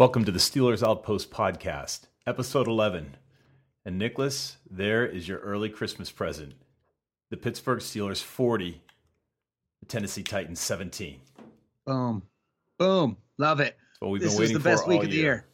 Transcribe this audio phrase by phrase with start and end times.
[0.00, 3.18] Welcome to the Steelers Outpost podcast, episode 11.
[3.84, 6.54] And Nicholas, there is your early Christmas present.
[7.28, 8.80] The Pittsburgh Steelers 40,
[9.80, 11.20] the Tennessee Titans 17.
[11.84, 12.22] Boom.
[12.78, 13.18] Boom.
[13.36, 13.76] Love it.
[13.98, 15.44] What we've this been waiting the best week of the year.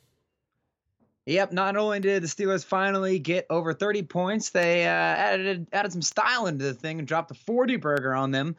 [1.24, 1.50] Yep.
[1.50, 6.02] Not only did the Steelers finally get over 30 points, they uh, added added some
[6.02, 8.54] style into the thing and dropped a 40 burger on them,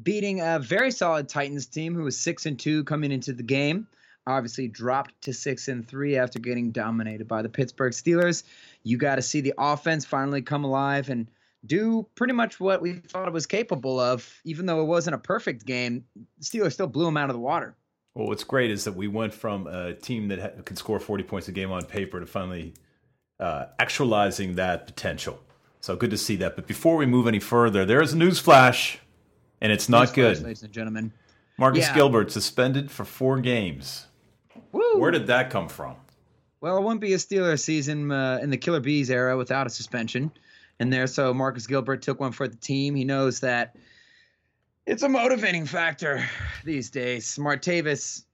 [0.00, 3.88] beating a very solid Titans team who was six and two coming into the game.
[4.26, 8.44] Obviously dropped to six and three after getting dominated by the Pittsburgh Steelers.
[8.84, 11.26] You got to see the offense finally come alive and
[11.66, 14.28] do pretty much what we thought it was capable of.
[14.44, 16.04] Even though it wasn't a perfect game,
[16.40, 17.74] Steelers still blew them out of the water.
[18.14, 21.24] Well, what's great is that we went from a team that ha- could score 40
[21.24, 22.74] points a game on paper to finally
[23.40, 25.40] uh, actualizing that potential.
[25.80, 26.54] So good to see that.
[26.54, 28.98] But before we move any further, there is a news flash,
[29.60, 30.42] and it's not Newsflash, good.
[30.42, 31.12] ladies and gentlemen.
[31.58, 31.94] Marcus Yeah.
[31.94, 34.06] Gilbert suspended for four games.
[34.72, 34.98] Woo!
[34.98, 35.96] Where did that come from?
[36.60, 39.70] Well, it wouldn't be a Steelers season uh, in the Killer Bees era without a
[39.70, 40.30] suspension
[40.78, 41.06] in there.
[41.06, 42.94] So Marcus Gilbert took one for the team.
[42.94, 43.76] He knows that
[44.86, 46.24] it's a motivating factor
[46.64, 47.36] these days.
[47.36, 48.24] Martavis,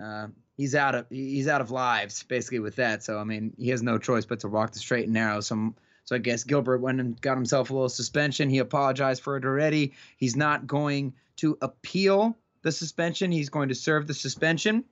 [0.00, 3.02] uh, he's out of he's out of lives basically with that.
[3.02, 5.40] So I mean, he has no choice but to walk the straight and narrow.
[5.40, 8.50] So so I guess Gilbert went and got himself a little suspension.
[8.50, 9.92] He apologized for it already.
[10.16, 13.30] He's not going to appeal the suspension.
[13.30, 14.84] He's going to serve the suspension.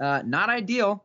[0.00, 1.04] Uh, not ideal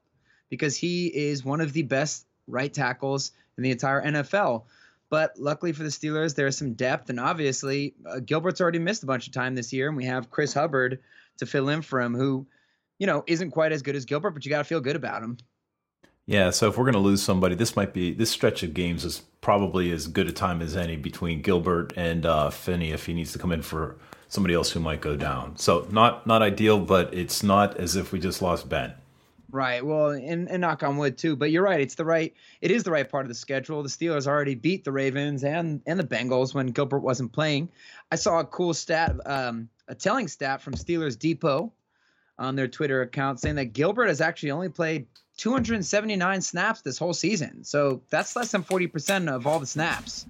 [0.50, 4.64] because he is one of the best right tackles in the entire NFL.
[5.10, 9.08] But luckily for the Steelers, there's some depth, and obviously uh, Gilbert's already missed a
[9.08, 11.00] bunch of time this year, and we have Chris Hubbard
[11.38, 12.46] to fill in for him, who,
[13.00, 15.24] you know, isn't quite as good as Gilbert, but you got to feel good about
[15.24, 15.38] him.
[16.28, 19.04] Yeah, so if we're going to lose somebody, this might be this stretch of games
[19.04, 23.16] is probably as good a time as any between Gilbert and uh, Finney if he
[23.16, 23.98] needs to come in for
[24.30, 25.58] somebody else who might go down.
[25.58, 28.94] So not not ideal, but it's not as if we just lost Ben.
[29.52, 29.84] Right.
[29.84, 31.36] Well, and, and knock on wood too.
[31.36, 31.82] But you're right.
[31.82, 32.34] It's the right.
[32.62, 33.82] It is the right part of the schedule.
[33.82, 37.70] The Steelers already beat the Ravens and and the Bengals when Gilbert wasn't playing.
[38.12, 41.74] I saw a cool stat, um, a telling stat from Steelers Depot
[42.38, 45.08] on their Twitter account saying that Gilbert has actually only played
[45.38, 47.64] 279 snaps this whole season.
[47.64, 50.26] So that's less than 40% of all the snaps.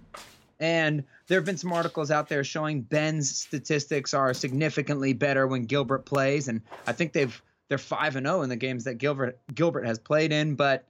[0.59, 5.65] And there have been some articles out there showing Ben's statistics are significantly better when
[5.65, 9.39] Gilbert plays, and I think they've they're five and zero in the games that Gilbert
[9.53, 10.55] Gilbert has played in.
[10.55, 10.85] But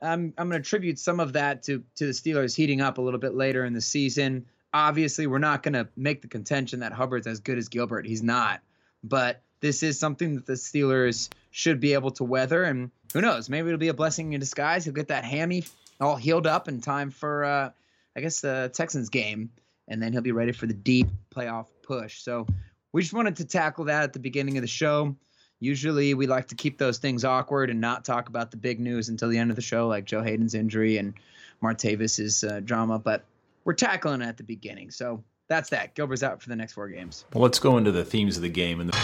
[0.00, 3.02] I'm I'm going to attribute some of that to to the Steelers heating up a
[3.02, 4.46] little bit later in the season.
[4.72, 8.06] Obviously, we're not going to make the contention that Hubbard's as good as Gilbert.
[8.06, 8.60] He's not,
[9.04, 12.64] but this is something that the Steelers should be able to weather.
[12.64, 13.48] And who knows?
[13.48, 14.84] Maybe it'll be a blessing in disguise.
[14.84, 15.64] He'll get that hammy
[16.00, 17.70] all healed up in time for, uh,
[18.16, 19.50] I guess, the Texans game,
[19.88, 22.22] and then he'll be ready for the deep playoff push.
[22.22, 22.46] So
[22.92, 25.16] we just wanted to tackle that at the beginning of the show.
[25.60, 29.08] Usually we like to keep those things awkward and not talk about the big news
[29.08, 31.14] until the end of the show, like Joe Haden's injury and
[31.62, 32.98] Martavis's uh, drama.
[32.98, 33.24] But
[33.64, 34.90] we're tackling it at the beginning.
[34.90, 35.94] So that's that.
[35.94, 37.24] Gilbert's out for the next four games.
[37.32, 38.80] Well, let's go into the themes of the game.
[38.80, 38.96] And the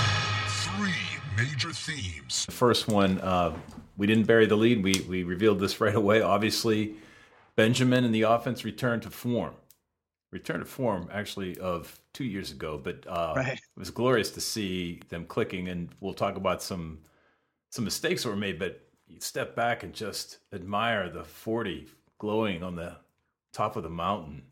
[0.49, 0.93] Three
[1.37, 2.46] major themes.
[2.46, 3.56] The first one, uh,
[3.96, 4.82] we didn't bury the lead.
[4.82, 6.20] We we revealed this right away.
[6.20, 6.94] Obviously,
[7.56, 9.55] Benjamin and the offense returned to form.
[10.32, 13.55] Returned to form actually of two years ago, but uh, Right.
[13.55, 15.69] it was glorious to see them clicking.
[15.69, 17.00] And we'll talk about some
[17.70, 21.88] some mistakes that were made, but you step back and just admire the forty
[22.19, 22.97] glowing on the
[23.53, 24.43] top of the mountain.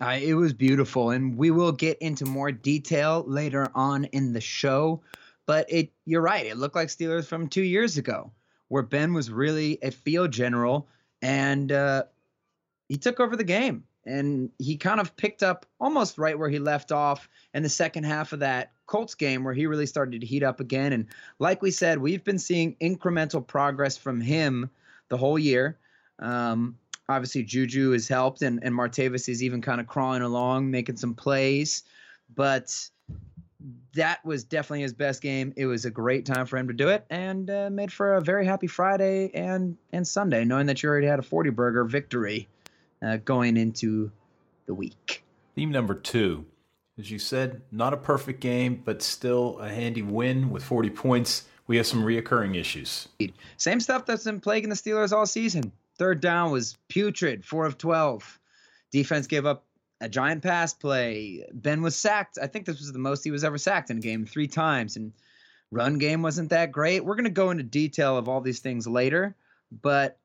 [0.00, 4.40] Uh, it was beautiful, and we will get into more detail later on in the
[4.40, 5.00] show.
[5.46, 6.46] But it, you're right.
[6.46, 8.32] It looked like Steelers from two years ago,
[8.68, 10.88] where Ben was really a field general,
[11.22, 12.04] and uh,
[12.88, 16.58] he took over the game, and he kind of picked up almost right where he
[16.58, 20.26] left off in the second half of that Colts game where he really started to
[20.26, 20.92] heat up again.
[20.92, 21.06] And
[21.38, 24.68] like we said, we've been seeing incremental progress from him
[25.08, 25.78] the whole year.
[26.18, 26.76] Um,
[27.08, 31.14] obviously, Juju has helped, and, and Martavis is even kind of crawling along, making some
[31.14, 31.84] plays.
[32.34, 32.74] But
[33.94, 35.52] that was definitely his best game.
[35.56, 38.20] It was a great time for him to do it, and uh, made for a
[38.20, 42.48] very happy Friday and and Sunday, knowing that you already had a forty burger victory
[43.02, 44.10] uh, going into
[44.66, 45.24] the week.
[45.54, 46.46] Theme number two,
[46.98, 51.44] as you said, not a perfect game, but still a handy win with 40 points.
[51.66, 53.08] We have some reoccurring issues.
[53.56, 55.72] Same stuff that's been plaguing the Steelers all season.
[55.98, 58.38] Third down was putrid, four of twelve.
[58.90, 59.64] Defense gave up
[60.02, 61.46] a giant pass play.
[61.52, 62.36] Ben was sacked.
[62.42, 64.96] I think this was the most he was ever sacked in a game, three times.
[64.96, 65.12] And
[65.70, 67.04] run game wasn't that great.
[67.04, 69.34] We're going to go into detail of all these things later,
[69.70, 70.18] but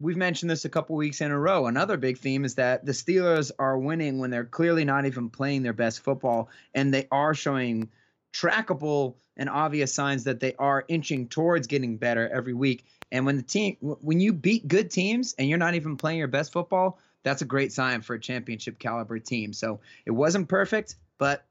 [0.00, 1.66] we've mentioned this a couple weeks in a row.
[1.66, 5.64] Another big theme is that the Steelers are winning when they're clearly not even playing
[5.64, 7.90] their best football, and they are showing
[8.32, 12.84] trackable and obvious signs that they are inching towards getting better every week.
[13.10, 16.28] And when the team, when you beat good teams and you're not even playing your
[16.28, 19.52] best football, that's a great sign for a championship caliber team.
[19.52, 21.44] So it wasn't perfect, but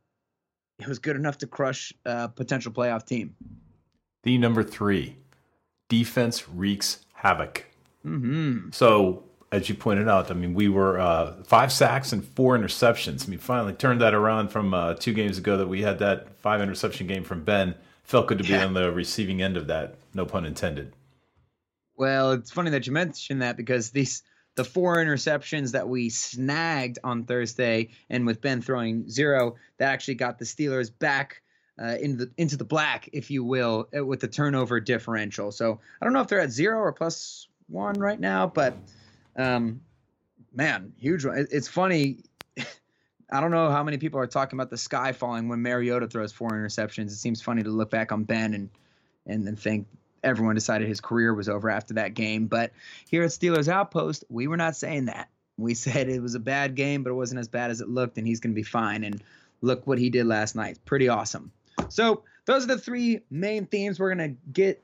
[0.79, 3.35] it was good enough to crush a potential playoff team.
[4.23, 5.17] The number three
[5.87, 7.65] defense wreaks havoc.
[8.05, 8.71] Mm-hmm.
[8.71, 13.25] So, as you pointed out, I mean, we were uh, five sacks and four interceptions.
[13.27, 16.35] I mean, finally turned that around from uh, two games ago that we had that
[16.39, 17.75] five interception game from Ben.
[18.03, 18.65] Felt good to be Yeah.
[18.65, 19.95] on the receiving end of that.
[20.13, 20.93] No pun intended.
[21.95, 24.23] Well, it's funny that you mentioned that because these
[24.57, 30.15] the four interceptions that we snagged on Thursday, and with Ben throwing zero, that actually
[30.15, 31.41] got the Steelers back
[31.81, 35.51] uh, into the into the black, if you will, uh, with the turnover differential.
[35.51, 38.75] So I don't know if they're at zero or plus one right now, but
[39.35, 39.79] um,
[40.53, 41.47] man, huge one.
[41.51, 42.17] It's funny.
[43.31, 46.31] I don't know how many people are talking about the sky falling when Mariota throws
[46.31, 47.07] four interceptions.
[47.07, 48.69] It seems funny to look back on Ben and
[49.27, 49.85] and then think
[50.27, 52.47] everyone decided his career was over after that game.
[52.47, 52.71] But
[53.09, 55.29] here at Steelers Outpost, we were not saying that.
[55.57, 58.17] We said it was a bad game, but it wasn't as bad as it looked,
[58.17, 59.03] and he's going to be fine.
[59.03, 59.21] And
[59.61, 60.77] look what he did last night.
[60.85, 61.51] Pretty awesome.
[61.89, 64.83] So those are the three main themes we're going to get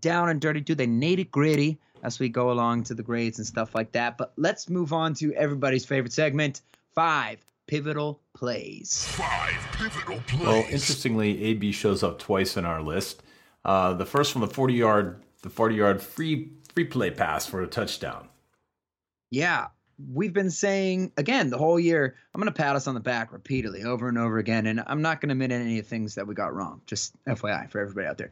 [0.00, 3.46] down and dirty to the nitty gritty as we go along to the grades and
[3.46, 4.18] stuff like that.
[4.18, 6.62] But let's move on to everybody's favorite segment
[6.94, 9.06] five pivotal plays.
[9.10, 10.46] Five pivotal plays.
[10.46, 13.22] Well, interestingly, AB shows up twice in our list.
[13.68, 17.60] Uh, the first one, the forty yard, the forty yard free free play pass for
[17.60, 18.26] a touchdown.
[19.30, 19.66] Yeah,
[20.10, 22.16] we've been saying again the whole year.
[22.34, 25.02] I'm going to pat us on the back repeatedly, over and over again, and I'm
[25.02, 26.80] not going to admit any of the things that we got wrong.
[26.86, 28.30] Just FYI for everybody out there.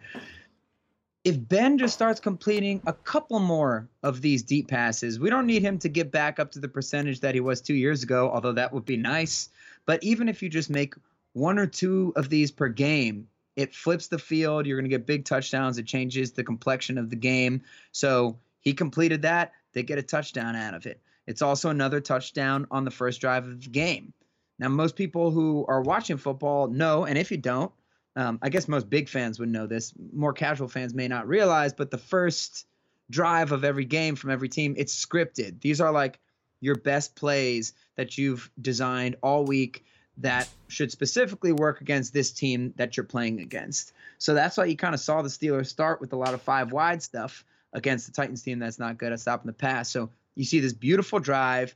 [1.23, 5.61] If Ben just starts completing a couple more of these deep passes, we don't need
[5.61, 8.53] him to get back up to the percentage that he was two years ago, although
[8.53, 9.51] that would be nice.
[9.85, 10.95] But even if you just make
[11.35, 14.67] one or two of these per game, it flips the field.
[14.67, 15.79] You're going to get big touchdowns.
[15.79, 17.63] It changes the complexion of the game.
[17.91, 19.53] So he completed that.
[19.73, 21.01] They get a touchdown out of it.
[21.27, 24.13] It's also another touchdown on the first drive of the game.
[24.59, 27.73] Now, most people who are watching football know, and if you don't,
[28.15, 29.93] um, I guess most big fans would know this.
[30.13, 32.67] More casual fans may not realize, but the first
[33.11, 35.61] drive of every game from every team, it's scripted.
[35.61, 36.19] These are like
[36.61, 39.85] your best plays that you've designed all week
[40.19, 43.93] that should specifically work against this team that you're playing against.
[44.19, 46.73] So that's why you kind of saw the Steelers start with a lot of five
[46.73, 49.91] wide stuff against the Titans team that's not good at stopping the pass.
[49.91, 51.75] So you see this beautiful drive,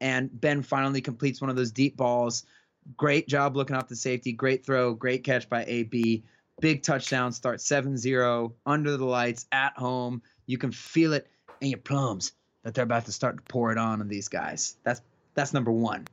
[0.00, 2.44] and Ben finally completes one of those deep balls.
[2.96, 4.32] Great job looking off the safety.
[4.32, 4.94] Great throw.
[4.94, 6.22] Great catch by AB.
[6.60, 7.32] Big touchdown.
[7.32, 10.22] Start 7 0 under the lights at home.
[10.46, 11.26] You can feel it
[11.60, 12.32] in your plums
[12.62, 14.76] that they're about to start to pour it on on these guys.
[14.84, 15.00] That's
[15.34, 16.06] that's number one.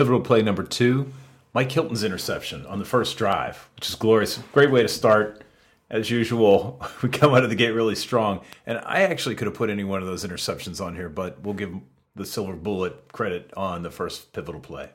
[0.00, 1.12] Pivotal play number two,
[1.52, 4.38] Mike Hilton's interception on the first drive, which is glorious.
[4.54, 5.44] Great way to start.
[5.90, 8.40] As usual, we come out of the gate really strong.
[8.64, 11.52] And I actually could have put any one of those interceptions on here, but we'll
[11.52, 11.74] give
[12.16, 14.88] the silver bullet credit on the first pivotal play.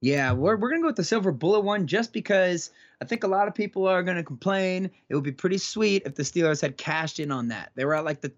[0.00, 3.24] Yeah, we're, we're going to go with the silver bullet one just because I think
[3.24, 4.88] a lot of people are going to complain.
[5.08, 7.72] It would be pretty sweet if the Steelers had cashed in on that.
[7.74, 8.30] They were at like the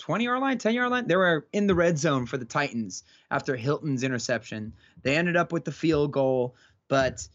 [0.00, 1.06] 20 yard line, 10 yard line.
[1.06, 4.72] They were in the red zone for the Titans after Hilton's interception.
[5.02, 6.56] They ended up with the field goal,
[6.88, 7.28] but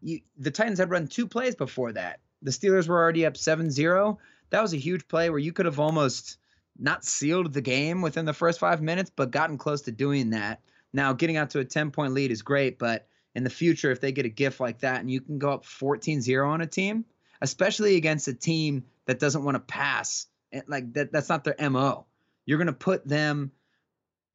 [0.00, 2.20] you, the Titans had run two plays before that.
[2.42, 4.18] The Steelers were already up 7 0.
[4.50, 6.38] That was a huge play where you could have almost
[6.78, 10.60] not sealed the game within the first five minutes, but gotten close to doing that.
[10.92, 14.00] Now, getting out to a 10 point lead is great, but in the future, if
[14.00, 16.66] they get a gift like that and you can go up 14 0 on a
[16.66, 17.04] team,
[17.40, 20.26] especially against a team that doesn't want to pass,
[20.66, 22.06] like that, that's not their MO.
[22.46, 23.52] You're going to put them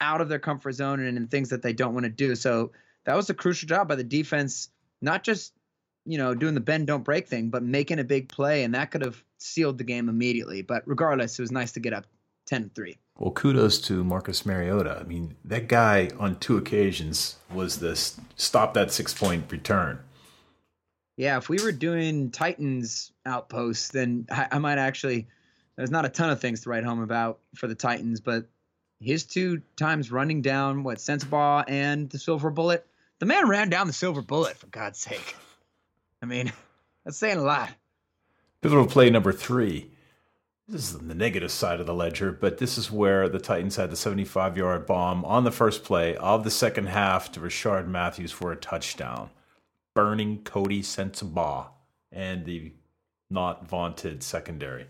[0.00, 2.34] out of their comfort zone and in things that they don't want to do.
[2.34, 2.72] So
[3.04, 4.68] that was a crucial job by the defense,
[5.00, 5.52] not just
[6.06, 8.90] you know, doing the bend don't break thing, but making a big play, and that
[8.90, 10.62] could have sealed the game immediately.
[10.62, 12.06] But regardless, it was nice to get up
[12.50, 12.96] 10-3.
[13.18, 14.98] Well, kudos to Marcus Mariota.
[15.00, 19.98] I mean, that guy on two occasions was this stop that six point return.
[21.16, 25.28] Yeah, if we were doing Titans outposts, then I, I might actually.
[25.76, 28.46] There's not a ton of things to write home about for the Titans, but
[29.00, 32.86] his two times running down what Sensabaugh and the Silver Bullet.
[33.18, 35.36] The man ran down the Silver Bullet for God's sake.
[36.22, 36.52] I mean,
[37.04, 37.70] that's saying a lot.
[38.62, 39.90] Pivotal play number three.
[40.68, 43.90] This is the negative side of the ledger, but this is where the Titans had
[43.90, 48.32] the 75 yard bomb on the first play of the second half to Rishard Matthews
[48.32, 49.30] for a touchdown,
[49.94, 51.68] burning Coty Sensabaugh
[52.10, 52.72] and the
[53.30, 54.86] not vaunted secondary.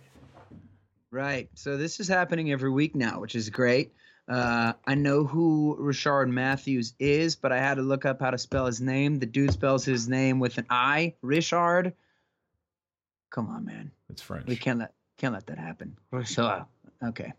[1.17, 1.49] Right.
[1.55, 3.95] So this is happening every week now, which is great.
[4.29, 8.37] Uh, I know who Rishard Matthews is, but I had to look up how to
[8.37, 9.19] spell his name.
[9.19, 11.15] The dude spells his name with an I.
[11.23, 11.95] Richard.
[13.31, 13.93] Come on, man.
[14.11, 14.47] It's French.
[14.47, 15.97] We can't let can't let that happen.
[16.11, 16.67] Richard.
[17.03, 17.33] Okay.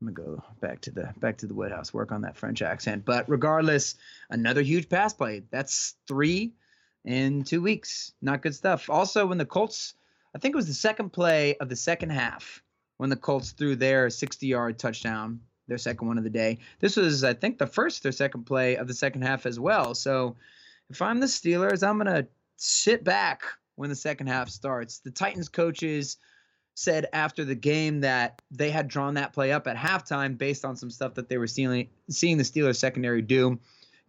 [0.00, 3.04] I'm gonna go back to the back to the Woodhouse, work on that French accent.
[3.04, 3.94] But regardless,
[4.30, 5.44] another huge pass play.
[5.52, 6.54] That's three
[7.04, 8.14] in two weeks.
[8.20, 8.90] Not good stuff.
[8.90, 9.94] Also, when the Colts,
[10.34, 12.64] I think it was the second play of the second half,
[13.00, 16.58] when the Colts threw their 60-yard touchdown, their second one of the day.
[16.80, 19.94] This was, I think, the first or second play of the second half as well.
[19.94, 20.36] So,
[20.90, 22.26] if I'm the Steelers, I'm gonna
[22.56, 23.44] sit back
[23.76, 24.98] when the second half starts.
[24.98, 26.18] The Titans coaches
[26.74, 30.76] said after the game that they had drawn that play up at halftime based on
[30.76, 33.58] some stuff that they were seeing seeing the Steelers secondary do.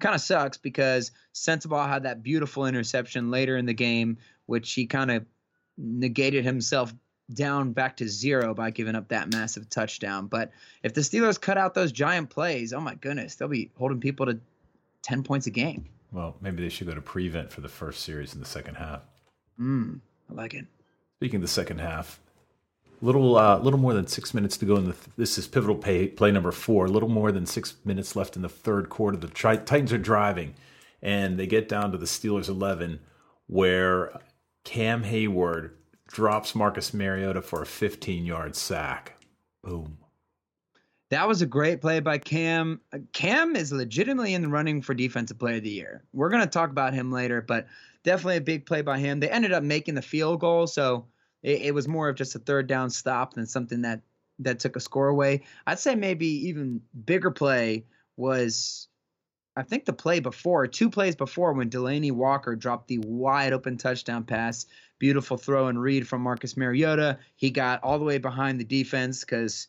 [0.01, 4.17] Kind of sucks because Sensabaugh had that beautiful interception later in the game,
[4.48, 5.25] which he kind of
[5.77, 6.93] negated himself
[7.33, 10.27] down back to zero by giving up that massive touchdown.
[10.27, 10.51] But
[10.83, 14.25] if the Steelers cut out those giant plays, oh my goodness, they'll be holding people
[14.25, 14.39] to
[15.03, 15.85] 10 points a game.
[16.11, 19.01] Well, maybe they should go to prevent for the first series in the second half.
[19.59, 20.65] Mm, I like it.
[21.17, 22.19] Speaking of the second half,
[23.01, 24.95] little uh, little more than six minutes to go in the.
[25.17, 26.85] This is pivotal play, play number four.
[26.85, 29.17] A little more than six minutes left in the third quarter.
[29.17, 30.55] The tri- Titans are driving,
[31.01, 33.00] and they get down to the Steelers' eleven,
[33.47, 34.19] where
[34.63, 35.71] Cam Heyward
[36.12, 39.13] drops Marcus Mariota for a 15 yard sack.
[39.63, 39.98] Boom.
[41.10, 42.80] That was a great play by Cam.
[42.94, 46.03] Uh, Cam is legitimately in the running for defensive player of the year.
[46.13, 47.68] We're going to talk about him later, but
[48.03, 49.20] definitely a big play by him.
[49.20, 51.08] They ended up making the field goal, so
[51.44, 54.01] it, it was more of just a third down stop than something that
[54.39, 55.44] that took a score away.
[55.68, 58.88] I'd say maybe even bigger play was
[59.56, 63.77] I think the play before, two plays before when Delanie Walker dropped the wide open
[63.77, 64.65] touchdown pass.
[65.01, 67.17] Beautiful throw and read from Marcus Mariota.
[67.36, 69.67] He got all the way behind the defense because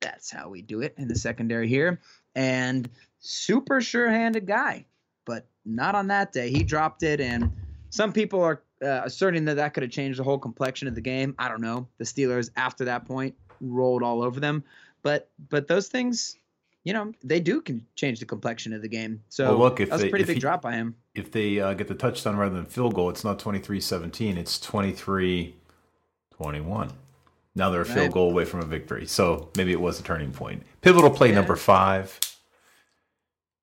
[0.00, 2.00] that's how we do it in the secondary here.
[2.34, 4.86] And super sure handed guy,
[5.26, 6.48] but not on that day.
[6.48, 7.52] He dropped it, and
[7.90, 11.02] some people are uh, asserting that that could have changed the whole complexion of the
[11.02, 11.34] game.
[11.38, 11.86] I don't know.
[11.98, 14.64] The Steelers, after that point, rolled all over them.
[15.02, 16.38] But but those things,
[16.84, 19.22] you know, they do can change the complexion of the game.
[19.28, 20.96] So Well, look, if that was a pretty big he- drop by him.
[21.20, 24.58] If they uh, get the touchdown rather than field goal, it's not 23 17, it's
[24.58, 25.54] 23
[26.34, 26.90] 21.
[27.54, 28.12] Now they're a field Right.
[28.12, 29.06] goal away from a victory.
[29.06, 30.62] So maybe it was a turning point.
[30.80, 32.18] Pivotal play number five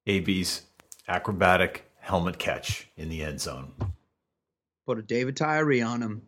[0.06, 0.62] AB's
[1.08, 3.72] acrobatic helmet catch in the end zone.
[4.86, 6.22] Put a David Tyree on him.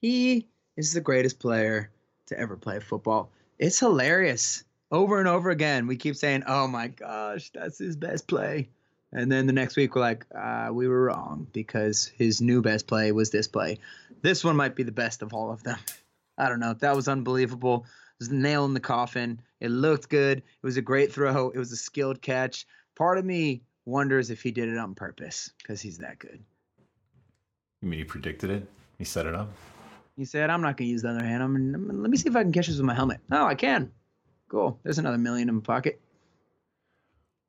[0.00, 1.90] He is the greatest player
[2.26, 3.30] to ever play football.
[3.58, 4.64] It's hilarious.
[4.90, 8.68] Over and over again, we keep saying, "Oh my gosh, that's his best play,"
[9.12, 12.86] and then the next week we're like, uh, "We were wrong because his new best
[12.86, 13.78] play was this play.
[14.22, 15.78] This one might be the best of all of them."
[16.38, 16.74] I don't know.
[16.74, 17.84] That was unbelievable.
[17.86, 19.40] It was the nail in the coffin.
[19.60, 20.38] It looked good.
[20.38, 21.50] It was a great throw.
[21.50, 22.66] It was a skilled catch.
[22.96, 26.42] Part of me wonders if he did it on purpose because he's that good.
[27.80, 28.66] You mean he predicted it?
[28.98, 29.50] He set it up?
[30.16, 31.42] He said, I'm not going to use the other hand.
[31.42, 33.20] I'm, gonna- let me see if I can catch this with my helmet.
[33.30, 33.90] Oh, I can.
[34.48, 34.78] Cool.
[34.84, 36.00] There's another million in my pocket.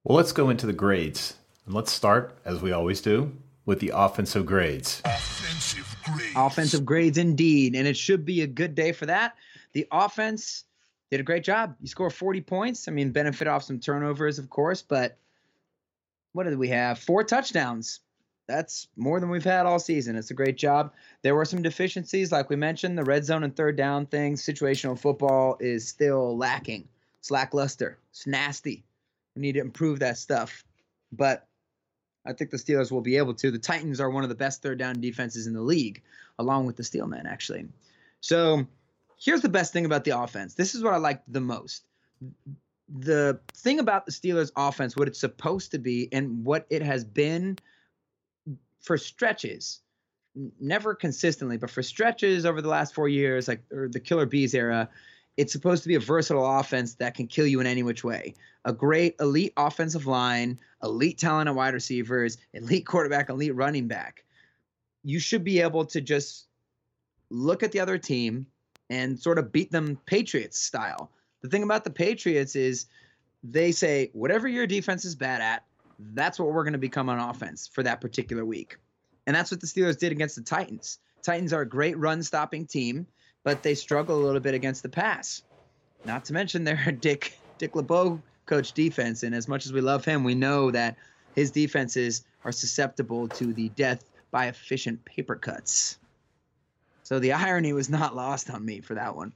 [0.04, 1.36] Well, let's go into the grades.
[1.66, 5.02] And let's start, as we always do, with the offensive grades.
[5.06, 6.34] Offensive grades.
[6.36, 7.76] Offensive grades indeed.
[7.76, 9.36] And it should be a good day for that.
[9.72, 10.66] The offense
[11.10, 11.76] did a great job.
[11.80, 12.88] You score 40 points.
[12.88, 15.18] I mean, benefit off some turnovers, of course, but
[16.34, 17.00] what did we have?
[17.00, 18.02] Four touchdowns.
[18.48, 20.18] That's more than we've had all season.
[20.18, 20.92] It's a great job.
[21.22, 24.44] There were some deficiencies, like we mentioned, the red zone and third down things.
[24.44, 26.88] Situational football is still lacking.
[27.20, 28.00] It's lackluster.
[28.12, 28.84] It's nasty.
[29.36, 30.66] We need to improve that stuff.
[31.14, 31.48] But
[32.26, 33.52] I think the Steelers will be able to.
[33.52, 36.02] The Titans are one of the best third down defenses in the league,
[36.40, 37.68] along with the Steelmen, actually.
[38.22, 38.66] So
[39.20, 40.54] here's the best thing about the offense.
[40.54, 41.86] This is what I like the most.
[42.90, 47.04] The thing about the Steelers' offense, what it's supposed to be, and what it has
[47.04, 47.58] been
[48.80, 49.82] for stretches,
[50.60, 54.54] never consistently, but for stretches over the last four years, like or the Killer Bees
[54.54, 54.90] era,
[55.38, 58.36] it's supposed to be a versatile offense that can kill you in any which way.
[58.66, 64.24] A great elite offensive line, elite talent at wide receivers, elite quarterback, elite running back.
[65.04, 66.48] You should be able to just
[67.30, 68.46] look at the other team
[68.90, 71.10] and sort of beat them Patriots style.
[71.42, 72.86] The thing about the Patriots is
[73.44, 75.66] they say whatever your defense is bad at,
[76.14, 78.78] that's what we're going to become on offense for that particular week.
[79.26, 81.00] And that's what the Steelers did against the Titans.
[81.22, 83.08] Titans are a great run stopping team,
[83.44, 85.44] but they struggle a little bit against the pass.
[86.06, 90.04] Not to mention their Dick Dick LeBeau coach defense, and as much as we love
[90.04, 90.98] him, we know that
[91.36, 95.98] his defenses are susceptible to the death by efficient paper cuts.
[97.04, 99.34] So the irony was not lost on me for that one.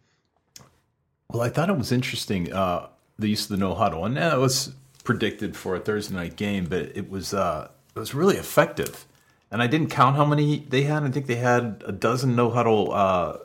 [1.30, 2.88] Well, I thought it was interesting uh,
[3.20, 4.74] the use of the no huddle, and that was
[5.04, 9.06] predicted for a Thursday night game, but it was uh, it was really effective.
[9.50, 11.04] And I didn't count how many they had.
[11.04, 13.38] I think they had a dozen no huddle uh,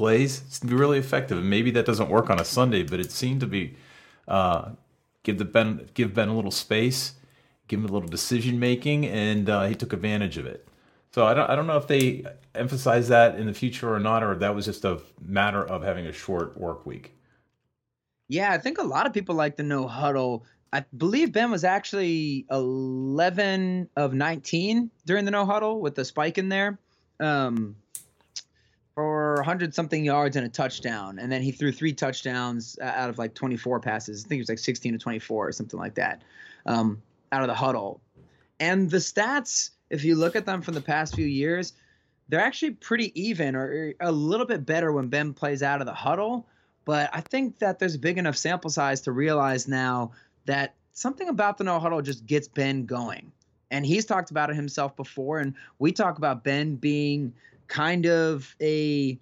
[0.00, 0.40] plays.
[0.46, 3.12] It's to be really effective, and maybe that doesn't work on a Sunday, but it
[3.12, 3.76] seemed to be
[4.26, 4.70] uh,
[5.24, 7.16] give the Ben give Ben a little space,
[7.68, 10.66] give him a little decision making, and uh, he took advantage of it.
[11.12, 14.22] So I don't I don't know if they emphasize that in the future or not,
[14.22, 17.14] or if that was just a matter of having a short work week.
[18.28, 20.46] Yeah, I think a lot of people like the no huddle.
[20.72, 26.38] I believe Ben was actually 11 of 19 during the no huddle with the spike
[26.38, 26.78] in there
[27.20, 27.76] um,
[28.94, 31.18] for 100 something yards and a touchdown.
[31.18, 34.24] And then he threw three touchdowns uh, out of like 24 passes.
[34.24, 36.22] I think it was like 16 to 24 or something like that
[36.66, 37.00] um,
[37.32, 38.00] out of the huddle.
[38.58, 41.72] And the stats, if you look at them from the past few years,
[42.28, 45.94] they're actually pretty even or a little bit better when Ben plays out of the
[45.94, 46.46] huddle.
[46.84, 50.12] But I think that there's a big enough sample size to realize now
[50.46, 53.32] that something about the no huddle just gets Ben going.
[53.70, 55.38] And he's talked about it himself before.
[55.38, 57.32] And we talk about Ben being
[57.70, 59.18] kind of a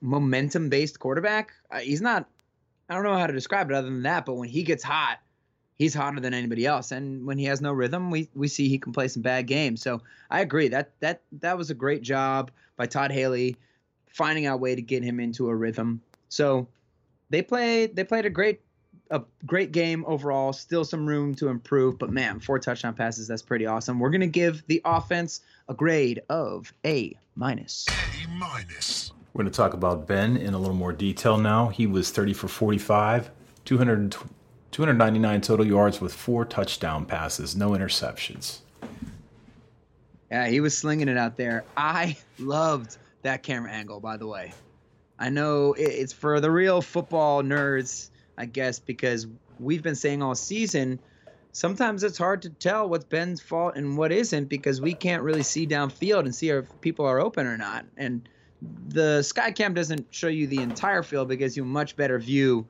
[0.00, 1.52] momentum based quarterback.
[1.70, 2.28] Uh, he's not,
[2.88, 5.18] I don't know how to describe it other than that, but when he gets hot,
[5.76, 6.90] he's hotter than anybody else.
[6.90, 9.82] And when he has no rhythm, we, we see he can play some bad games.
[9.82, 13.56] So I agree that that that was a great job by Todd Haley
[14.08, 16.00] finding out a way to get him into a rhythm.
[16.28, 16.66] So
[17.28, 18.60] they played they played a great
[19.10, 20.52] a great game overall.
[20.52, 23.98] Still some room to improve, but man, four touchdown passes that's pretty awesome.
[23.98, 27.86] We're gonna give the offense a grade of A minus.
[27.88, 29.12] A minus.
[29.32, 31.68] We're going to talk about Ben in a little more detail now.
[31.68, 33.30] He was 30 for 45,
[33.64, 34.16] 200,
[34.72, 38.58] 299 total yards with four touchdown passes, no interceptions.
[40.32, 41.64] Yeah, he was slinging it out there.
[41.76, 44.52] I loved that camera angle, by the way.
[45.18, 48.09] I know it's for the real football nerds,
[48.40, 49.26] I guess, because
[49.58, 50.98] we've been saying all season.
[51.52, 55.42] Sometimes it's hard to tell what's Ben's fault and what isn't because we can't really
[55.42, 57.84] see downfield and see if people are open or not.
[57.98, 58.26] And
[58.88, 62.66] the Skycam doesn't show you the entire field, but gives you a much better view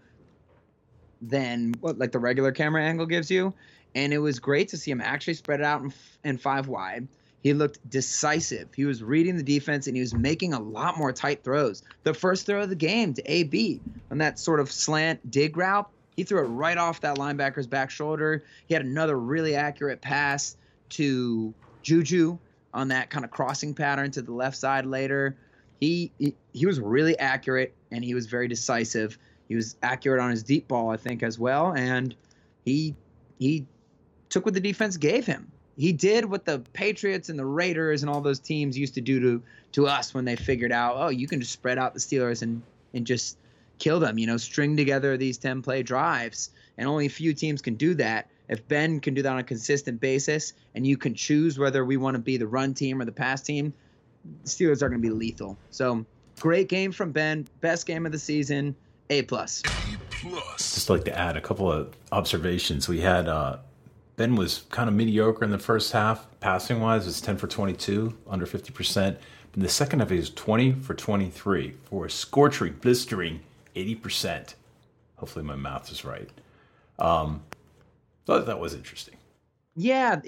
[1.23, 3.55] than what like the regular camera angle gives you.
[3.95, 5.93] And it was great to see him actually spread it out in,
[6.25, 7.07] in five wide.
[7.43, 8.69] He looked decisive.
[8.75, 11.83] He was reading the defense and he was making a lot more tight throws.
[12.03, 15.89] The first throw of the game to AB on that sort of slant dig route,
[16.17, 18.43] he threw it right off that linebacker's back shoulder.
[18.67, 20.57] He had another really accurate pass
[20.91, 22.39] to Juju
[22.75, 25.37] on that kind of crossing pattern to the left side later.
[25.81, 29.19] He, he he was really accurate and he was very decisive.
[29.49, 32.15] He was accurate on his deep ball, I think, as well, and
[32.65, 32.95] he
[33.39, 33.67] he
[34.29, 35.51] took what the defense gave him.
[35.77, 39.21] He did what the Patriots and the Raiders and all those teams used to do
[39.21, 42.43] to to us when they figured out, oh, you can just spread out the Steelers
[42.43, 43.39] and and just
[43.79, 44.19] kill them.
[44.19, 47.95] You know, string together these ten play drives, and only a few teams can do
[47.95, 48.29] that.
[48.49, 51.97] If Ben can do that on a consistent basis, and you can choose whether we
[51.97, 53.73] want to be the run team or the pass team,
[54.43, 55.57] the Steelers are going to be lethal.
[55.71, 56.05] So
[56.41, 58.75] great game from Ben, best game of the season,
[59.09, 59.63] A plus.
[59.65, 60.75] A plus.
[60.75, 62.89] Just like to add a couple of observations.
[62.89, 63.59] We had uh,
[64.21, 68.19] Ben was kind of mediocre in the first half, passing wise, It's 10 for 22,
[68.29, 69.17] under 50%.
[69.57, 73.41] In the second half, he was 20 for 23 for a scorching, blistering
[73.75, 74.57] 80%.
[75.17, 76.29] Hopefully, my math is right.
[76.99, 77.43] Um,
[78.27, 79.15] thought that was interesting.
[79.75, 80.21] Yeah,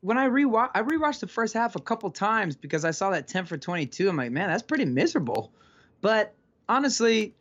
[0.00, 3.28] when I rewatch, I rewatched the first half a couple times because I saw that
[3.28, 4.08] 10 for 22.
[4.08, 5.52] I'm like, man, that's pretty miserable.
[6.00, 6.34] But
[6.68, 7.34] honestly,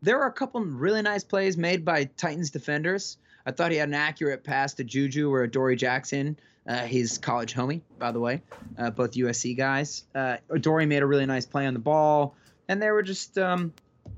[0.00, 3.18] there were a couple really nice plays made by Titans defenders.
[3.46, 7.54] I thought he had an accurate pass to Juju or Dory Jackson, uh, his college
[7.54, 8.42] homie, by the way,
[8.78, 10.04] uh, both USC guys.
[10.14, 12.34] Uh, Dory made a really nice play on the ball,
[12.68, 13.72] and there were just um,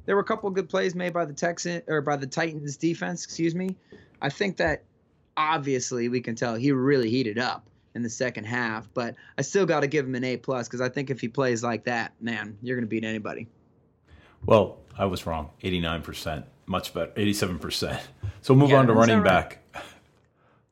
[0.05, 3.25] there were a couple good plays made by the Texan or by the Titans defense.
[3.25, 3.77] Excuse me.
[4.21, 4.83] I think that
[5.37, 8.89] obviously we can tell he really heated up in the second half.
[8.93, 11.29] But I still got to give him an A plus because I think if he
[11.29, 13.49] plays like that, man, you're going to beat anybody.
[14.47, 15.51] Well, I was wrong.
[15.63, 17.13] 89%, much better.
[17.13, 18.01] 87%.
[18.43, 19.25] So move Yeah, on to running right?
[19.25, 19.59] back.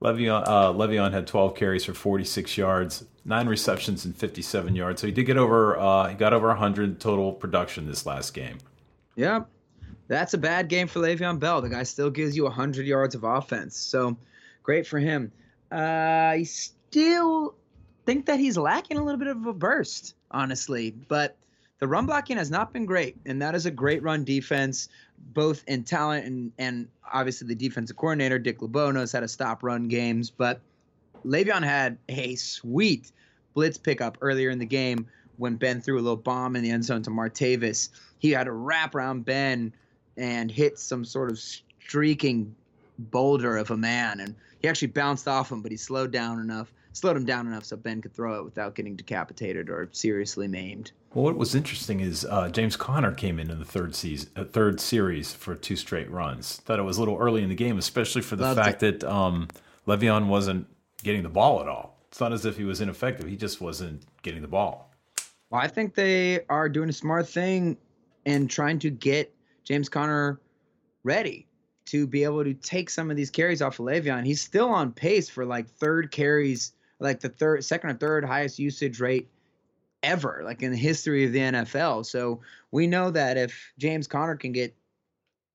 [0.03, 5.01] Le'Veon, uh, Le'Veon had 12 carries for 46 yards, nine receptions and 57 yards.
[5.01, 5.79] So he did get over.
[5.79, 8.59] Uh, he got over 100 total production this last game.
[9.15, 9.47] Yep.
[10.09, 11.63] That's a bad game for Le'Veon Bell.
[11.63, 13.77] The guy still gives you 100 yards of offense.
[13.77, 14.17] So
[14.65, 15.31] great for him.
[15.71, 17.55] Uh, I still
[18.05, 20.91] think that he's lacking a little bit of a burst, honestly.
[20.91, 21.37] But
[21.79, 23.17] the run blocking has not been great.
[23.25, 24.89] And that is a great run defense,
[25.23, 29.63] both in talent and, and obviously the defensive coordinator, Dick LeBeau, knows how to stop
[29.63, 30.31] run games.
[30.31, 30.61] But
[31.25, 33.11] Le'Veon had a sweet
[33.55, 35.07] blitz pickup earlier in the game
[35.37, 37.89] when Ben threw a little bomb in the end zone to Martavis.
[38.19, 39.73] He had a wrap around Ben
[40.17, 42.55] and hit some sort of streaking
[42.99, 46.73] boulder of a man, and he actually bounced off him, but he slowed down enough,
[46.93, 50.93] slowed him down enough so Ben could throw it without getting decapitated or seriously maimed.
[51.15, 54.45] Well, what was interesting is uh, James Conner came in in the third season, uh,
[54.45, 56.57] third series for two straight runs.
[56.65, 59.05] Thought it was a little early in the game, especially for the Loved fact that
[59.05, 59.49] um,
[59.87, 60.67] Le'Veon wasn't
[61.03, 61.99] getting the ball at all.
[62.09, 64.91] It's not as if he was ineffective; he just wasn't getting the ball.
[65.51, 67.77] Well, I think they are doing a smart thing
[68.25, 70.41] and trying to get James Conner
[71.05, 71.47] ready
[71.87, 74.25] to be able to take some of these carries off of Le'Veon.
[74.25, 78.59] He's still on pace for like third carries, like the third, second or third highest
[78.59, 79.29] usage rate
[80.03, 82.07] ever, like in the history of the NFL.
[82.07, 84.75] So we know that if James Conner can get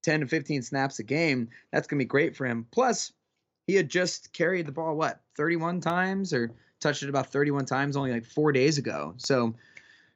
[0.04, 2.66] 10 to 15 snaps a game, that's going to be great for him.
[2.72, 3.12] Plus,
[3.66, 7.98] he had just carried the ball, what, 31 times or touched it about 31 times
[7.98, 9.14] only like four days ago.
[9.18, 9.56] So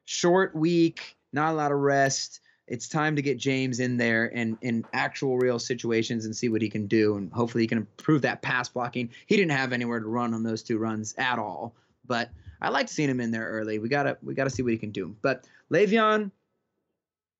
[0.04, 2.40] short week, not a lot of rest.
[2.72, 6.62] It's time to get James in there and in actual real situations and see what
[6.62, 7.18] he can do.
[7.18, 9.10] And hopefully he can improve that pass blocking.
[9.26, 11.74] He didn't have anywhere to run on those two runs at all.
[12.06, 12.30] But
[12.62, 13.78] I like seeing him in there early.
[13.78, 15.14] We gotta we gotta see what he can do.
[15.20, 16.30] But Le'Veon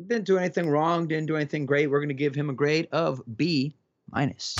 [0.06, 1.86] didn't do anything wrong, didn't do anything great.
[1.86, 3.74] We're gonna give him a grade of B
[4.10, 4.58] minus.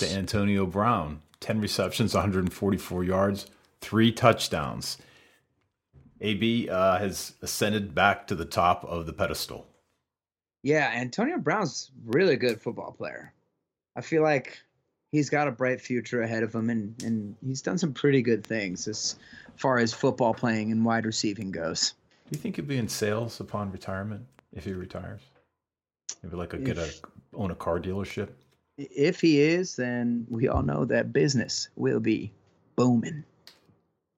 [0.00, 3.46] To Antonio Brown, 10 receptions, 144 yards,
[3.80, 4.98] three touchdowns.
[6.22, 9.66] AB uh, has ascended back to the top of the pedestal.
[10.62, 13.32] Yeah, Antonio Brown's really good football player.
[13.96, 14.58] I feel like
[15.10, 18.46] he's got a bright future ahead of him, and, and he's done some pretty good
[18.46, 19.16] things as
[19.56, 21.94] far as football playing and wide receiving goes.
[22.30, 25.20] Do you think he'll be in sales upon retirement if he retires?
[26.22, 26.88] Maybe like a get a
[27.34, 28.28] own a car dealership.
[28.78, 32.32] If he is, then we all know that business will be
[32.76, 33.24] booming.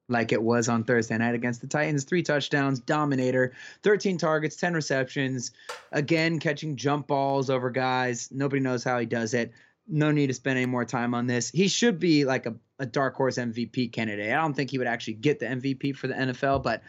[0.09, 2.05] Like it was on Thursday night against the Titans.
[2.05, 5.53] Three touchdowns, dominator, 13 targets, 10 receptions.
[5.93, 8.29] Again, catching jump balls over guys.
[8.31, 9.53] Nobody knows how he does it.
[9.89, 11.51] No need to spend any more time on this.
[11.51, 14.31] He should be like a, a dark horse MVP candidate.
[14.31, 16.83] I don't think he would actually get the MVP for the NFL, but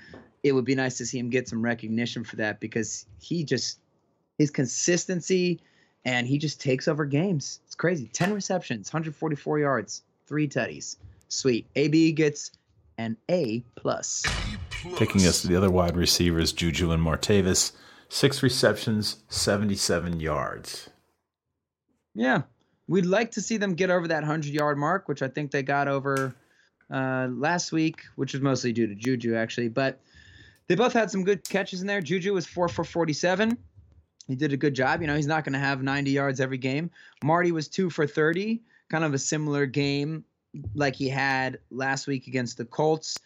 [0.43, 3.80] it would be nice to see him get some recognition for that because he just
[4.38, 5.62] his consistency
[6.04, 7.62] and he just takes over games.
[7.65, 8.08] It's crazy.
[8.08, 10.97] 10 receptions, 144 yards, three tutties.
[11.30, 11.65] Sweet.
[11.75, 12.51] AB gets
[12.97, 14.23] an A plus.
[14.95, 17.71] Taking us to the other wide receivers, Juju and Martavis,
[18.10, 20.89] six receptions, 77 yards.
[22.13, 22.43] Yeah.
[22.88, 25.63] We'd like to see them get over that 100 yard mark, which I think they
[25.63, 26.36] got over
[26.91, 29.69] uh, last week, which was mostly due to Juju, actually.
[29.69, 29.99] But
[30.67, 32.01] they both had some good catches in there.
[32.01, 33.58] Juju was 4 for 47.
[34.27, 35.01] He did a good job.
[35.01, 36.89] You know, he's not going to have 90 yards every game.
[37.23, 40.23] Marty was 2 for 30, kind of a similar game
[40.73, 43.17] like he had last week against the Colts.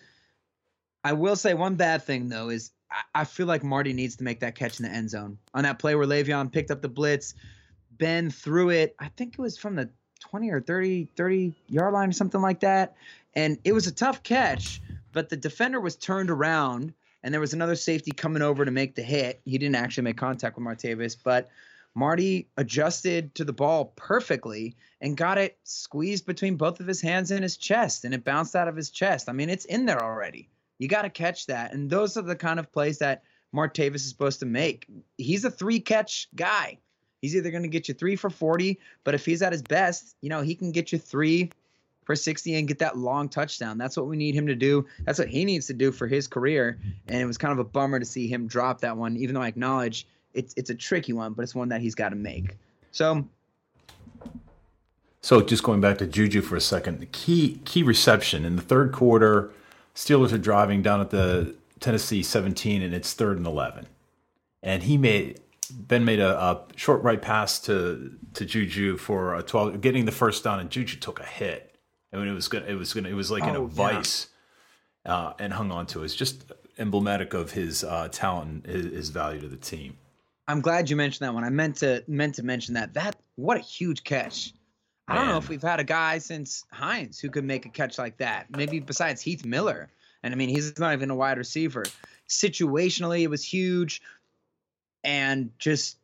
[1.03, 2.71] I will say one bad thing, though, is
[3.13, 5.37] I, feel like Marty needs to make that catch in the end zone.
[5.53, 7.35] On that play where Le'Veon picked up the blitz,
[7.91, 9.89] Ben threw it, I think it was from the
[10.21, 12.95] 20 or 30, 30 yard line or something like that.
[13.35, 17.53] And it was a tough catch, but the defender was turned around and there was
[17.53, 19.41] another safety coming over to make the hit.
[19.45, 21.49] He didn't actually make contact with Martavis, but
[21.95, 27.31] Marty adjusted to the ball perfectly and got it squeezed between both of his hands
[27.31, 29.29] and his chest, and it bounced out of his chest.
[29.29, 30.49] I mean, it's in there already.
[30.77, 31.73] You got to catch that.
[31.73, 33.23] And those are the kind of plays that
[33.53, 34.87] Martavis is supposed to make.
[35.17, 36.79] He's a three catch guy.
[37.21, 40.15] He's either going to get you three for 40, but if he's at his best,
[40.21, 41.51] you know, he can get you three
[42.05, 43.77] for 60 and get that long touchdown.
[43.77, 44.87] That's what we need him to do.
[45.03, 46.79] That's what he needs to do for his career.
[47.07, 49.41] And it was kind of a bummer to see him drop that one, even though
[49.41, 50.07] I acknowledge
[50.39, 52.55] it's it's a tricky one, but it's one that he's got to make.
[52.91, 53.25] So
[55.21, 58.61] So just going back to Juju for a second, the key key reception in the
[58.61, 59.51] third quarter,
[59.95, 63.85] Steelers are driving down at the Tennessee 17 and it's third and 11.
[64.63, 65.39] And he made
[65.71, 70.11] Ben made a, a short right pass to to Juju for a 12 getting the
[70.11, 71.75] first down and Juju took a hit.
[72.11, 73.73] and it was gonna, it was gonna, it was like in a Oh, yeah.
[73.73, 74.27] vice,
[75.05, 76.05] uh, and hung on to it.
[76.05, 79.97] It's just emblematic of his uh, talent, and his, his value to the team.
[80.49, 81.43] I'm glad you mentioned that one.
[81.43, 82.95] I meant to meant to mention that.
[82.95, 84.51] That what a huge catch.
[85.07, 87.99] I don't know if we've had a guy since Hines who could make a catch
[87.99, 88.47] like that.
[88.49, 89.89] Maybe besides Heath Miller.
[90.23, 91.85] And I mean, he's not even a wide receiver.
[92.27, 94.01] Situationally, it was huge,
[95.03, 95.97] and just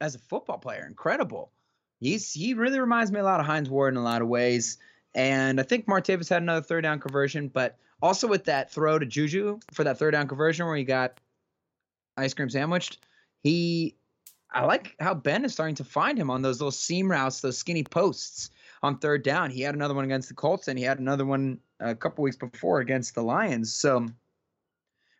[0.00, 1.52] as a football player, incredible.
[2.00, 4.78] He's he really reminds me a lot of Hines Ward in a lot of ways.
[5.14, 9.06] And I think Martavis had another third down conversion, but also with that throw to
[9.06, 11.20] Juju for that third down conversion where he got
[12.16, 12.98] ice cream sandwiched,
[13.42, 13.96] he
[14.54, 17.56] I like how Ben is starting to find him on those little seam routes, those
[17.56, 18.50] skinny posts
[18.82, 19.50] on third down.
[19.50, 22.36] He had another one against the Colts, and he had another one a couple weeks
[22.36, 23.74] before against the Lions.
[23.74, 24.06] So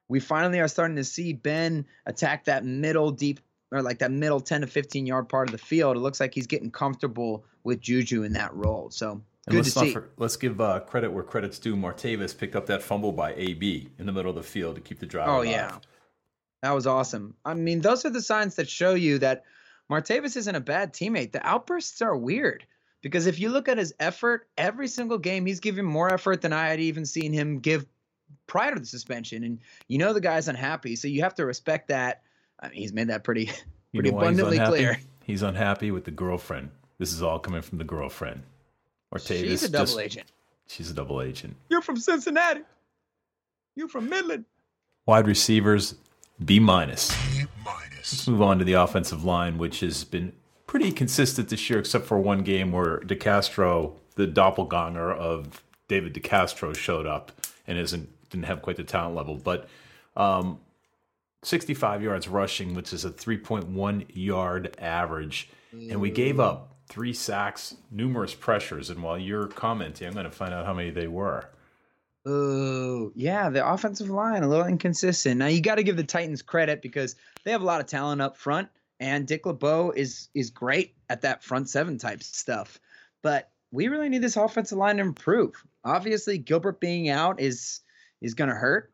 [0.09, 4.41] we finally are starting to see Ben attack that middle deep or like that middle
[4.41, 5.97] 10 to 15 yard part of the field.
[5.97, 8.91] It looks like he's getting comfortable with Juju in that role.
[8.91, 9.23] So And
[9.57, 9.93] good to see.
[9.95, 11.75] for- let's give uh, credit where credit's due.
[11.75, 14.99] Martavis picked up that fumble by AB in the middle of the field to keep
[14.99, 15.29] the drive.
[15.29, 15.47] Oh alive.
[15.49, 15.79] yeah,
[16.63, 17.35] that was awesome.
[17.45, 19.45] I mean, those are the signs that show you that
[19.91, 21.33] Martavis isn't a bad teammate.
[21.33, 22.65] The outbursts are weird
[23.03, 26.53] because if you look at his effort, every single game he's giving more effort than
[26.53, 27.85] I had even seen him give
[28.47, 31.89] prior to the suspension, and you know the guy's unhappy, so you have to respect
[31.89, 32.23] that.
[32.61, 33.51] I mean, he's made that pretty
[33.93, 35.01] You pretty know why he's abundantly clear.
[35.25, 36.71] He's unhappy with the girlfriend.
[36.99, 38.43] This is all coming from the girlfriend.
[39.15, 40.33] Martavis She's a double just- agent.
[40.69, 41.57] She's a double agent.
[41.69, 42.63] You're from Cincinnati.
[43.77, 44.47] You're from Midland.
[45.05, 45.97] Wide receivers,
[46.45, 47.15] B minus.
[47.97, 50.33] Let's move on to the offensive line, which has been
[50.67, 56.75] pretty consistent this year, except for one game where DeCastro, the doppelganger of David DeCastro,
[56.77, 57.33] showed up
[57.67, 59.37] and isn't didn't have quite the talent level.
[59.37, 59.69] But
[60.17, 60.59] um,
[61.43, 67.77] 65 yards rushing, which is a 3.1 yard average, and we gave up three sacks,
[67.91, 68.91] numerous pressures.
[68.91, 71.49] And while you're commenting, I'm going to find out how many they were.
[72.25, 75.39] Oh, yeah, the offensive line a little inconsistent.
[75.39, 78.23] Now you got to give the Titans credit because they have a lot of talent
[78.23, 78.69] up front,
[79.01, 82.79] and Dick LeBeau is is great at that front seven type stuff.
[83.23, 85.65] But we really need this offensive line to improve.
[85.85, 87.81] Obviously, Gilbert being out is
[88.21, 88.93] is going to hurt.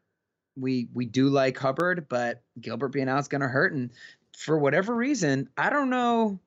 [0.57, 3.75] We we do like Hubbard, but Gilbert being out is going to hurt.
[3.75, 3.91] And
[4.39, 6.41] for whatever reason, I don't know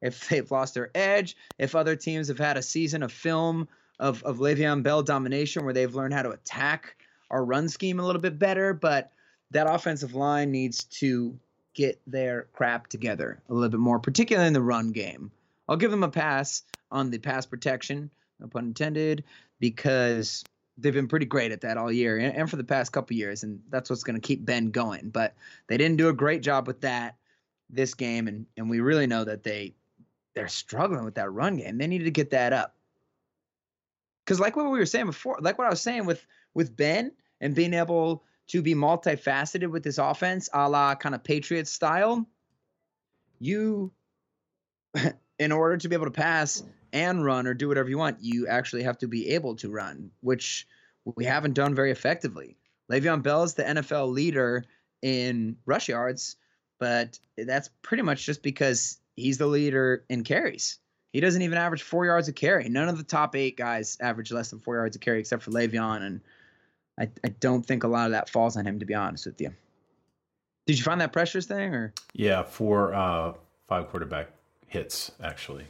[0.00, 3.68] if they've lost their edge, if other teams have had a season of film
[4.00, 6.96] of, of Le'Veon Bell domination where they've learned how to attack
[7.30, 9.12] our run scheme a little bit better, but
[9.52, 11.38] that offensive line needs to
[11.74, 15.30] get their crap together a little bit more, particularly in the run game.
[15.68, 18.10] I'll give them a pass on the pass protection,
[18.40, 19.22] no pun intended,
[19.60, 20.44] because
[20.78, 23.60] they've been pretty great at that all year and, for the past couple years, and
[23.68, 25.10] that's what's going to keep Ben going.
[25.10, 25.34] But
[25.68, 27.16] they didn't do a great job with that
[27.68, 29.74] this game, and and we really know that they
[30.34, 31.78] they're struggling with that run game.
[31.78, 32.74] They need to get that up
[34.30, 37.10] because like what we were saying before, like what I was saying with with Ben
[37.40, 42.24] and being able to be multifaceted with this offense, a la kind of Patriots style,
[43.40, 43.90] you,
[45.40, 46.62] in order to be able to pass
[46.92, 50.12] and run or do whatever you want, you actually have to be able to run,
[50.20, 50.68] which
[51.16, 52.56] we haven't done very effectively.
[52.88, 54.64] Le'Veon Bell is the NFL leader
[55.02, 56.36] in rush yards,
[56.78, 60.78] but that's pretty much just because he's the leader in carries.
[61.12, 62.68] He doesn't even average four yards a carry.
[62.68, 65.50] None of the top eight guys average less than four yards a carry, except for
[65.50, 66.20] Le'Veon, and
[66.98, 69.40] I, I don't think a lot of that falls on him, to be honest with
[69.40, 69.52] you.
[70.66, 73.32] Did you find that pressures thing, or Yeah, for uh,
[73.68, 74.28] five quarterback
[74.68, 75.64] hits actually.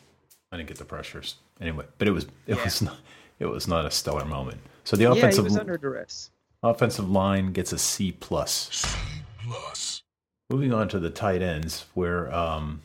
[0.53, 2.65] I didn't get the pressures anyway, but it was it Yeah.
[2.65, 2.99] was not
[3.39, 4.61] it was not a stellar moment.
[4.85, 6.31] So the yeah, he offensive was under duress.
[6.63, 8.69] offensive line gets a C plus.
[8.73, 8.99] C
[9.43, 10.03] plus.
[10.51, 12.83] Moving on to the tight ends, where um,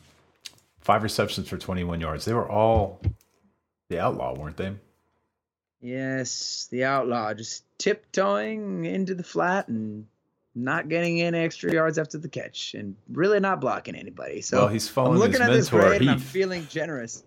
[0.86, 2.24] five receptions for 21 yards.
[2.24, 3.02] They were all
[3.88, 4.72] the outlaw, weren't they?
[5.80, 10.06] Yes, the outlaw just tiptoeing into the flat and
[10.54, 14.40] not getting in extra yards after the catch, and really not blocking anybody.
[14.40, 17.24] So well, he's I'm looking his at this grade and I'm feeling generous.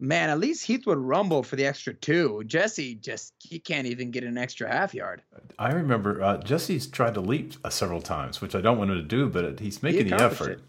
[0.00, 2.42] Man, at least Heath would rumble for the extra two.
[2.46, 5.22] Jesse just he can't even get an extra half yard.
[5.58, 8.96] I remember uh, Jesse's tried to leap uh, several times, which I don't want him
[8.96, 10.50] to do, but he's making the effort.
[10.52, 10.60] it.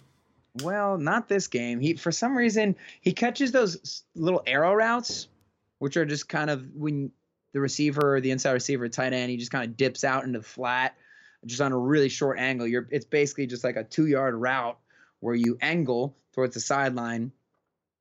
[0.55, 1.79] Well, not this game.
[1.79, 5.27] He for some reason he catches those little arrow routes,
[5.77, 7.11] which are just kind of when
[7.53, 10.39] the receiver or the inside receiver tight end, he just kind of dips out into
[10.39, 10.95] the flat,
[11.45, 12.67] just on a really short angle.
[12.67, 14.77] You're it's basically just like a two yard route
[15.19, 17.31] where you angle towards the sideline,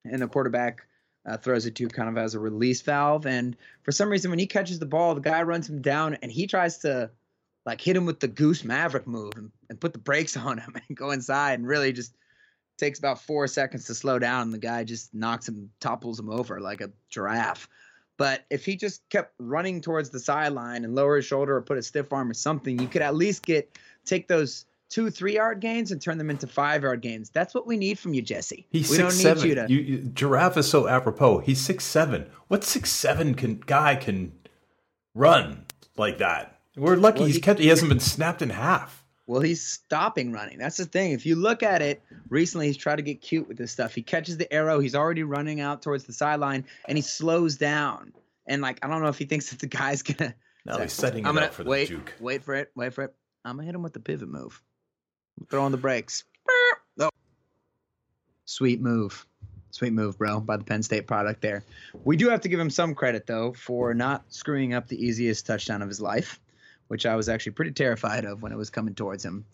[0.04, 0.86] and the quarterback
[1.28, 3.26] uh, throws it to kind of as a release valve.
[3.26, 6.32] And for some reason, when he catches the ball, the guy runs him down, and
[6.32, 7.10] he tries to
[7.66, 10.74] like hit him with the goose maverick move and, and put the brakes on him
[10.88, 12.14] and go inside and really just
[12.78, 16.30] takes about four seconds to slow down and the guy just knocks him topples him
[16.30, 17.68] over like a giraffe
[18.16, 21.78] But if he just kept running towards the sideline and lower his shoulder or put
[21.78, 25.60] a stiff arm or something, you could at least get take those two, three yard
[25.60, 27.30] gains and turn them into five yard gains.
[27.30, 28.66] That's what we need from you, Jesse.
[28.70, 29.48] He's we six don't need seven.
[29.48, 29.66] you to.
[29.68, 31.38] You, you, giraffe is so apropos.
[31.40, 32.28] He's six seven.
[32.48, 34.32] What six seven can guy can
[35.14, 36.58] run like that?
[36.76, 37.60] We're lucky Well, he's he- kept.
[37.60, 39.04] He hasn't been snapped in half.
[39.28, 40.56] Well, he's stopping running.
[40.56, 41.12] That's the thing.
[41.12, 43.94] If you look at it, recently he's tried to get cute with this stuff.
[43.94, 48.14] He catches the arrow, he's already running out towards the sideline, and he slows down.
[48.46, 50.34] And like, I don't know if he thinks that the guy's gonna.
[50.64, 52.14] No, he's setting it I'm gonna up for wait, the juke.
[52.18, 53.14] wait for it, wait for it.
[53.44, 54.62] I'm gonna hit him with the pivot move.
[55.50, 56.24] Throw on the brakes.
[56.98, 57.10] Oh.
[58.46, 59.26] Sweet move.
[59.72, 61.64] Sweet move, bro, by the Penn State product there.
[62.02, 65.44] We do have to give him some credit, though, for not screwing up the easiest
[65.44, 66.40] touchdown of his life,
[66.88, 69.44] which I was actually pretty terrified of when it was coming towards him.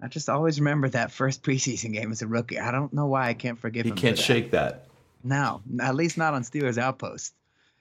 [0.00, 2.58] I just always remember that first preseason game as a rookie.
[2.58, 3.96] I don't know why I can't forgive He him.
[3.96, 4.26] You can't for that.
[4.26, 4.86] shake that.
[5.24, 7.34] No, at least not on Steelers Outpost.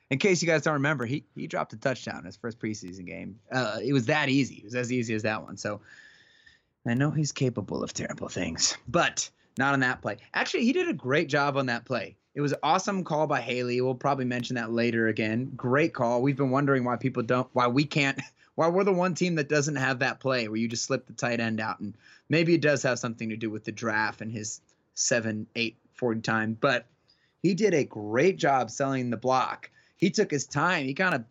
[0.10, 3.06] In case you guys don't remember, he he dropped a touchdown in his first preseason
[3.06, 3.40] game.
[3.52, 4.56] Uh, it was that easy.
[4.56, 5.58] It was as easy as that one.
[5.58, 5.82] So
[6.86, 10.18] I know he's capable of terrible things, but not on that play.
[10.34, 12.16] Actually, he did a great job on that play.
[12.36, 13.82] It was an awesome call by Haley.
[13.82, 15.52] We'll probably mention that later again.
[15.56, 16.22] Great call.
[16.22, 18.20] We've been wondering why people don't, why we can't,
[18.56, 21.14] why we're the one team that doesn't have that play where you just slip the
[21.14, 21.80] tight end out.
[21.80, 21.96] And
[22.30, 24.62] maybe it does have something to do with the draft and his
[24.94, 26.58] seven, eight, 40 time.
[26.60, 26.86] But
[27.42, 29.70] he did a great job selling the block.
[29.98, 30.86] He took his time.
[30.86, 31.24] He kind of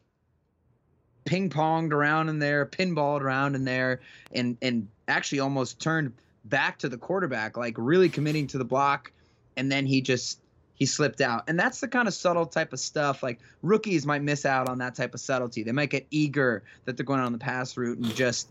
[1.24, 4.00] ping ponged around in there, pinballed around in there,
[4.32, 6.12] and and actually almost turned
[6.44, 9.12] back to the quarterback, like really committing to the block,
[9.56, 10.40] and then he just
[10.74, 11.44] he slipped out.
[11.48, 13.22] And that's the kind of subtle type of stuff.
[13.22, 15.62] Like rookies might miss out on that type of subtlety.
[15.62, 18.48] They might get eager that they're going on the pass route and just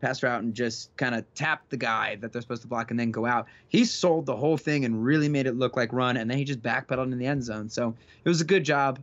[0.00, 3.00] pass route and just kind of tap the guy that they're supposed to block and
[3.00, 3.46] then go out.
[3.68, 6.44] He sold the whole thing and really made it look like run, and then he
[6.44, 7.70] just backpedaled in the end zone.
[7.70, 9.00] So it was a good job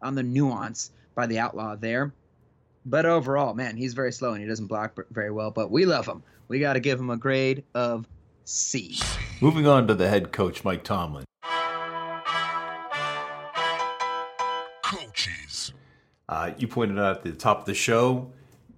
[0.00, 2.12] on the nuance by the outlaw there.
[2.86, 5.50] But overall, man, he's very slow and he doesn't block very well.
[5.50, 6.22] But we love him.
[6.48, 8.06] We got to give him a grade of
[8.44, 8.98] C.
[9.40, 11.24] Moving on to the head coach, Mike Tomlin.
[16.28, 18.30] Uh, you pointed out at the top of the show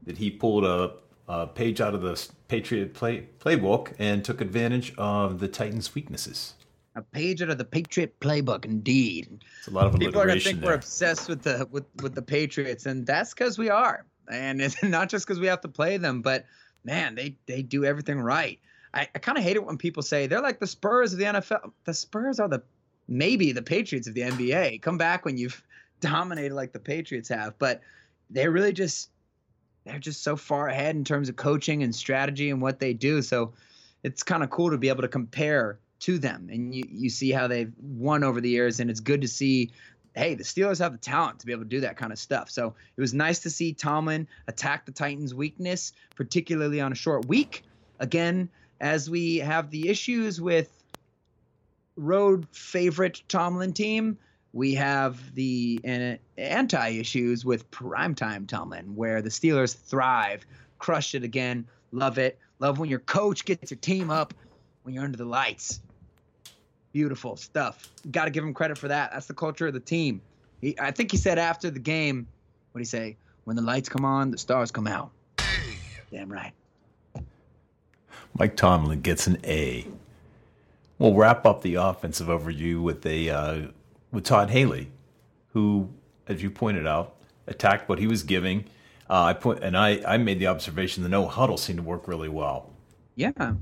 [0.05, 0.93] that he pulled a,
[1.29, 6.55] a page out of the Patriot play, playbook and took advantage of the Titans' weaknesses.
[6.95, 9.45] A page out of the Patriot playbook, indeed.
[9.59, 10.71] It's a lot of People are gonna think there.
[10.71, 14.83] we're obsessed with the with with the Patriots, and that's because we are, and it's
[14.83, 16.47] not just because we have to play them, but
[16.85, 18.59] man, they they do everything right.
[18.95, 21.27] I, I kind of hate it when people say they're like the Spurs of the
[21.27, 21.71] NFL.
[21.85, 22.63] The Spurs are the
[23.09, 24.81] maybe the Patriots of the NBA.
[24.81, 25.63] Come back when you've
[26.01, 27.81] dominated like the Patriots have, but
[28.31, 29.11] they're really just
[29.85, 33.23] they're just so far ahead in terms of coaching and strategy and what they do.
[33.23, 33.53] So
[34.03, 36.49] it's kind of cool to be able to compare to them.
[36.51, 39.71] And you, you see how they've won over the years and it's good to see
[40.15, 42.51] hey the steelers have the talent to be able to do that kind of stuff.
[42.51, 47.27] So it was nice to see tomlin attack the titans weakness particularly on a short
[47.27, 47.63] week.
[48.01, 48.49] Again
[48.81, 50.71] as we have the issues with
[51.97, 54.19] road favorite tomlin team
[54.57, 60.47] we have the anti issues with primetime tomlin where the steelers thrive
[60.79, 64.33] crushed it again love it love when your coach gets your team up
[64.87, 65.81] when you're under the lights.
[66.93, 67.91] Beautiful stuff.
[68.13, 69.11] Got to give him credit for that.
[69.11, 70.23] That's the culture of the team.
[70.61, 72.29] He, I think he said after the game,
[72.71, 73.17] what would he say?
[73.45, 75.11] When the lights come on, the stars come out.
[76.13, 76.53] Damn right.
[78.39, 79.87] Mike Tomlin gets an A.
[80.99, 83.63] We'll wrap up the offensive overview with a uh,
[84.17, 84.91] with Todd Haley,
[85.49, 85.91] who,
[86.27, 88.65] as you pointed out, attacked what he was giving.
[89.11, 92.09] Uh, I put and I, I made the observation the no huddle seemed to work
[92.09, 92.73] really well.
[93.15, 93.53] Yeah.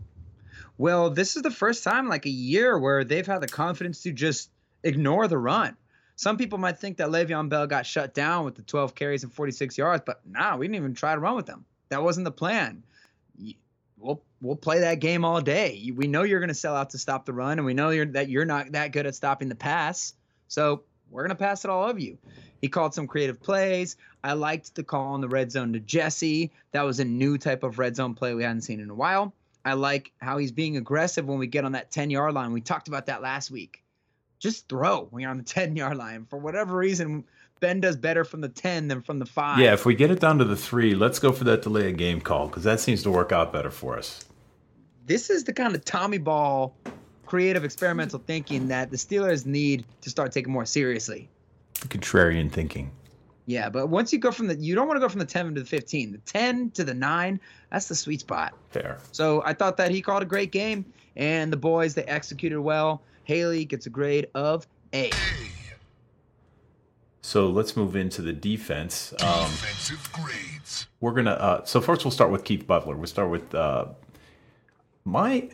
[0.78, 4.12] Well, this is the first time like a year where they've had the confidence to
[4.12, 4.48] just
[4.84, 5.76] ignore the run.
[6.14, 9.32] Some people might think that Le'Veon Bell got shut down with the 12 carries and
[9.32, 11.64] 46 yards, but nah, we didn't even try to run with them.
[11.88, 12.84] That wasn't the plan.
[13.98, 15.90] We'll we'll play that game all day.
[15.92, 18.06] We know you're going to sell out to stop the run, and we know you're,
[18.06, 20.14] that you're not that good at stopping the pass.
[20.48, 22.18] So we're going to pass it all of you.
[22.60, 23.96] He called some creative plays.
[24.22, 26.50] I liked the call on the red zone to Jesse.
[26.72, 29.34] That was a new type of red zone play we hadn't seen in a while.
[29.64, 32.52] I like how he's being aggressive when we get on that 10 yard line.
[32.52, 33.82] We talked about that last week.
[34.38, 36.26] Just throw when you're on the 10 yard line.
[36.28, 37.24] For whatever reason,
[37.60, 39.58] Ben does better from the 10 than from the 5.
[39.58, 41.96] Yeah, if we get it down to the three, let's go for that delay of
[41.96, 44.24] game call because that seems to work out better for us.
[45.06, 46.74] This is the kind of Tommy Ball
[47.26, 51.28] creative experimental thinking that the Steelers need to start taking more seriously.
[51.74, 52.90] Contrarian thinking.
[53.46, 55.54] Yeah, but once you go from the, you don't want to go from the 10
[55.54, 56.12] to the 15.
[56.12, 58.54] The 10 to the 9, that's the sweet spot.
[58.70, 58.98] Fair.
[59.12, 63.02] So I thought that he called a great game, and the boys they executed well.
[63.24, 65.10] Haley gets a grade of A.
[67.20, 69.12] So let's move into the defense.
[69.22, 70.86] Um, Defensive grades.
[71.00, 71.30] we're gonna.
[71.32, 72.96] Uh, so first, we'll start with Keith Butler.
[72.96, 73.86] We'll start with uh,
[75.06, 75.48] my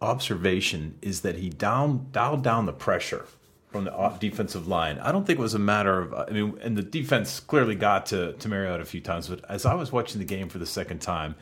[0.00, 3.26] observation is that he down dialed down the pressure
[3.68, 4.98] from the defensive line.
[4.98, 6.14] I don't think it was a matter of.
[6.14, 9.28] I mean, and the defense clearly got to to Mariota a few times.
[9.28, 11.34] But as I was watching the game for the second time,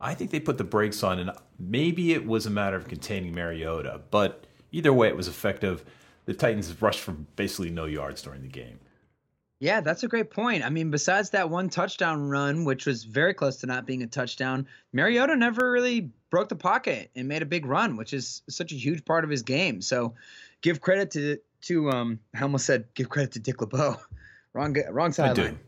[0.00, 3.34] I think they put the brakes on, and maybe it was a matter of containing
[3.34, 4.00] Mariota.
[4.10, 5.84] But either way, it was effective.
[6.26, 8.80] The Titans rushed for basically no yards during the game.
[9.64, 10.62] Yeah, that's a great point.
[10.62, 14.06] I mean, besides that one touchdown run, which was very close to not being a
[14.06, 18.72] touchdown, Mariota never really broke the pocket and made a big run, which is such
[18.72, 19.80] a huge part of his game.
[19.80, 20.16] So,
[20.60, 23.96] give credit to to um, I almost said give credit to Dick LeBeau.
[24.52, 25.54] wrong, wrong I sideline.
[25.54, 25.58] do.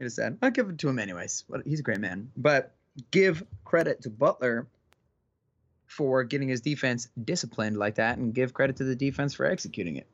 [0.00, 0.38] It is sad.
[0.40, 1.44] I'll give it to him anyways.
[1.66, 2.30] He's a great man.
[2.38, 2.74] But
[3.10, 4.66] give credit to Butler
[5.86, 9.96] for getting his defense disciplined like that, and give credit to the defense for executing
[9.96, 10.06] it.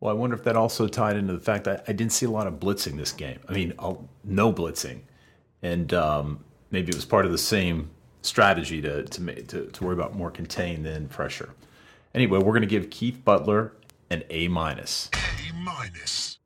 [0.00, 2.30] Well, I wonder if that also tied into the fact that I didn't see a
[2.30, 3.38] lot of blitzing this game.
[3.48, 5.00] I mean, uh, no blitzing,
[5.62, 7.90] and um, maybe it was part of the same
[8.22, 11.50] strategy to to, to to worry about more contain than pressure.
[12.14, 13.72] Anyway, we're going to give Keith Butler
[14.10, 15.10] an A minus.
[15.14, 16.38] A minus.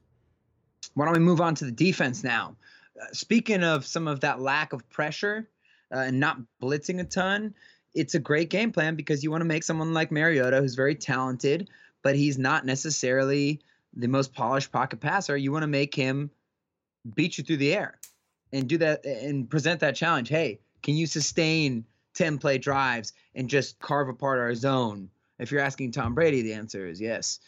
[0.95, 2.57] Why don't we move on to the defense now?
[3.01, 5.49] Uh, speaking of some of that lack of pressure
[5.95, 7.55] uh, and not blitzing a ton,
[7.95, 10.95] it's a great game plan because you want to make someone like Mariota, who's very
[10.95, 11.69] talented,
[12.03, 13.61] but he's not necessarily
[13.95, 15.37] the most polished pocket passer.
[15.37, 16.31] You want to make him
[17.15, 17.99] beat you through the air
[18.53, 20.29] and do that and present that challenge.
[20.29, 21.85] Hey, can you sustain
[22.15, 25.11] 10 play drives and just carve apart our zone?
[25.39, 27.41] If you're asking Tom Brady, the answer is yes.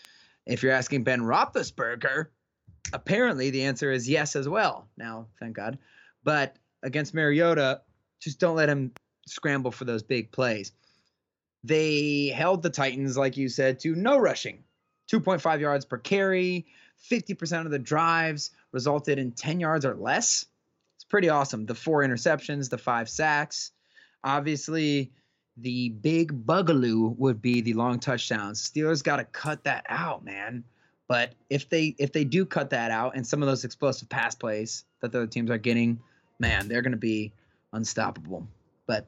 [0.47, 2.27] If you're asking Ben Roethlisberger,
[2.93, 4.89] apparently the answer is yes as well.
[4.97, 5.79] Now, thank God.
[6.25, 7.83] But against Mariota,
[8.21, 8.93] just don't let him
[9.27, 10.73] scramble for those big plays.
[11.65, 14.65] They held the Titans, like you said, to no rushing,
[15.13, 16.67] 2.5 yards per carry.
[17.11, 20.47] 50% of the drives resulted in 10 yards or less.
[20.97, 21.67] It's pretty awesome.
[21.67, 23.73] The four interceptions, the five sacks.
[24.23, 25.13] Obviously,
[25.57, 28.69] the big bugaloo would be the long touchdowns.
[28.69, 30.65] Steelers got to cut that out, man.
[31.09, 34.35] But if they if they do cut that out and some of those explosive pass
[34.35, 35.99] plays that the other teams are getting,
[36.39, 37.33] man, they're going to be
[37.73, 38.47] unstoppable.
[38.87, 39.07] But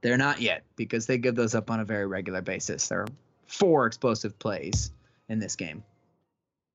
[0.00, 2.88] they're not yet because they give those up on a very regular basis.
[2.88, 3.08] There are
[3.46, 4.92] four explosive plays
[5.28, 5.82] in this game.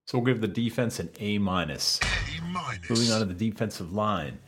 [0.06, 2.00] So we'll give the defense an A minus.
[2.04, 2.90] A minus.
[2.90, 4.40] Moving on to the defensive line.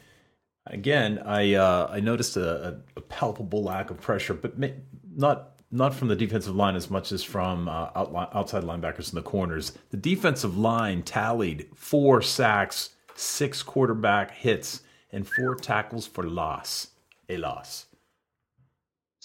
[0.67, 4.67] Again, I uh, I noticed a, a, a palpable lack of pressure, but ma-
[5.15, 9.15] not not from the defensive line as much as from uh, outli- outside linebackers in
[9.15, 9.78] the corners.
[9.89, 16.89] The defensive line tallied four sacks, six quarterback hits, and four tackles for loss.
[17.30, 17.86] A loss.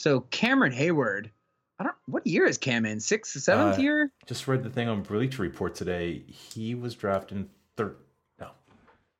[0.03, 1.31] So Cameron Heyward,
[1.79, 2.99] I don't what year is Cam in?
[2.99, 4.13] Sixth, seventh Uh, year?
[4.27, 6.25] Just read the thing on Bleacher Report today.
[6.27, 7.95] He was drafted in third.
[8.41, 8.49] No,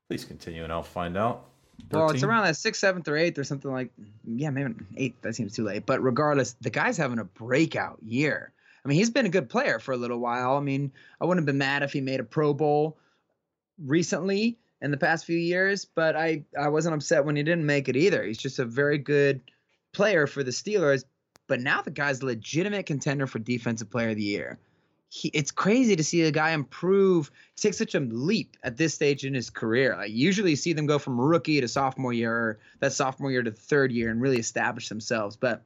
[0.09, 1.45] please continue, and I'll find out.
[1.89, 3.91] Well, it's around that sixth, seventh, or eighth, or something like.
[4.25, 5.21] Yeah, maybe eighth.
[5.21, 5.85] That seems too late.
[5.85, 8.51] But regardless, the guy's having a breakout year.
[8.83, 10.57] I mean, he's been a good player for a little while.
[10.57, 12.97] I mean, I wouldn't have been mad if he made a Pro Bowl
[13.81, 17.87] recently in the past few years, but I I wasn't upset when he didn't make
[17.87, 18.25] it either.
[18.25, 19.39] He's just a very good
[19.93, 21.05] player for the Steelers.
[21.47, 24.59] But now the guy's a legitimate contender for Defensive Player of the Year.
[25.09, 29.25] He, it's crazy to see a guy improve, take such a leap at this stage
[29.25, 29.95] in his career.
[29.95, 33.43] Like usually you see them go from rookie to sophomore year, or that sophomore year
[33.43, 35.35] to third year, and really establish themselves.
[35.35, 35.63] But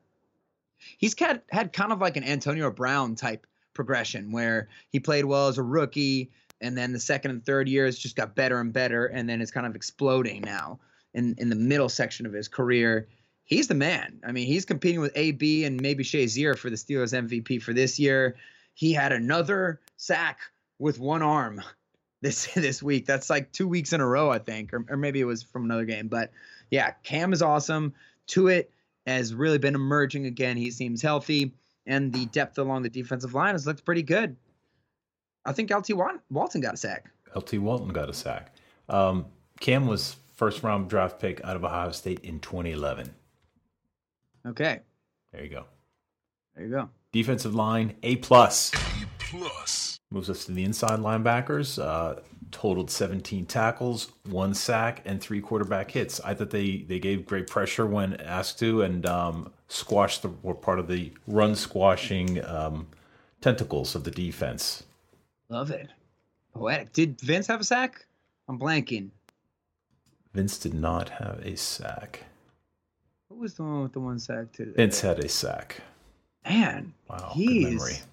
[0.98, 5.48] he's had had kind of like an Antonio Brown type progression where he played well
[5.48, 9.06] as a rookie, and then the second and third years just got better and better,
[9.06, 10.80] and then it's kind of exploding now
[11.14, 13.08] in in the middle section of his career.
[13.48, 14.20] He's the man.
[14.28, 17.98] I mean, he's competing with AB and maybe Shazier for the Steelers MVP for this
[17.98, 18.36] year.
[18.74, 20.42] He had another sack
[20.80, 21.64] with one arm
[22.22, 23.06] this this week.
[23.06, 25.64] That's like two weeks in a row, I think, or, or maybe it was from
[25.64, 26.10] another game.
[26.10, 26.32] But
[26.72, 27.94] yeah, Cam is awesome.
[28.28, 28.70] Tuitt
[29.06, 30.58] has really been emerging again.
[30.58, 31.54] He seems healthy,
[31.86, 34.36] and the depth along the defensive line has looked pretty good.
[35.46, 35.92] I think LT
[36.30, 37.10] Walton got a sack.
[37.34, 38.54] LT Walton got a sack.
[38.90, 39.28] Um,
[39.62, 43.14] Cam was first round draft pick out of Ohio State in 2011.
[44.48, 44.80] Okay,
[45.34, 45.66] There you go.
[46.56, 46.90] there you go.
[47.12, 50.00] Defensive line A plus A plus.
[50.12, 51.82] moves us to the inside linebackers.
[51.82, 52.22] Uh,
[52.52, 56.22] totaled 17 tackles, one sack, and three quarterback hits.
[56.22, 60.54] I thought they they gave great pressure when asked to, and um, squashed the were
[60.56, 62.88] part of the run squashing um,
[63.42, 64.84] tentacles of the defense.
[65.50, 65.90] Love it.
[66.54, 66.94] Poetic.
[66.94, 68.06] Did Vince have a sack?
[68.48, 69.10] I'm blanking.
[70.34, 72.24] Vince did not have a sack.
[73.38, 74.74] What was the one with the one sack too?
[74.76, 75.78] Vince uh, had a sack.
[76.44, 78.04] Man, Wow, he's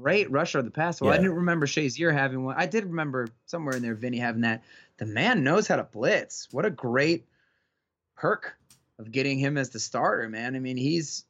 [0.00, 0.98] great rusher of the pass.
[0.98, 2.54] Well, I didn't remember Shazier having one.
[2.56, 4.62] I did remember somewhere in there Vinny having that.
[4.96, 6.48] The man knows how to blitz.
[6.52, 7.26] What a great
[8.16, 8.54] perk
[8.98, 10.56] of getting him as the starter, man.
[10.56, 11.26] I mean, he's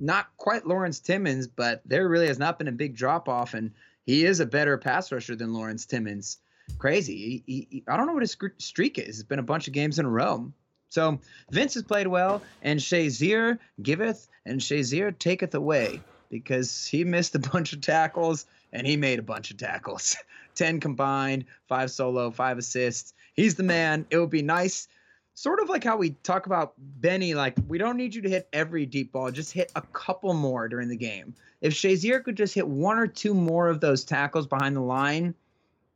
[0.00, 3.70] not quite Lawrence Timmons, but there really has not been a big drop off, and
[4.04, 6.38] he is a better pass rusher than Lawrence Timmons.
[6.78, 7.44] Crazy.
[7.46, 9.20] He- he- I don't know what his streak is.
[9.20, 10.52] It's been a bunch of games in a row.
[10.88, 11.18] So
[11.50, 17.38] Vince has played well, and Shazier giveth, and Shazier taketh away because he missed a
[17.52, 20.16] bunch of tackles and he made a bunch of tackles.
[20.54, 23.14] 10 combined, five solo, five assists.
[23.34, 24.06] He's the man.
[24.10, 24.88] It would be nice,
[25.34, 28.48] sort of like how we talk about Benny, like, we don't need you to hit
[28.52, 31.34] every deep ball, just hit a couple more during the game.
[31.60, 35.34] If Shazier could just hit one or two more of those tackles behind the line,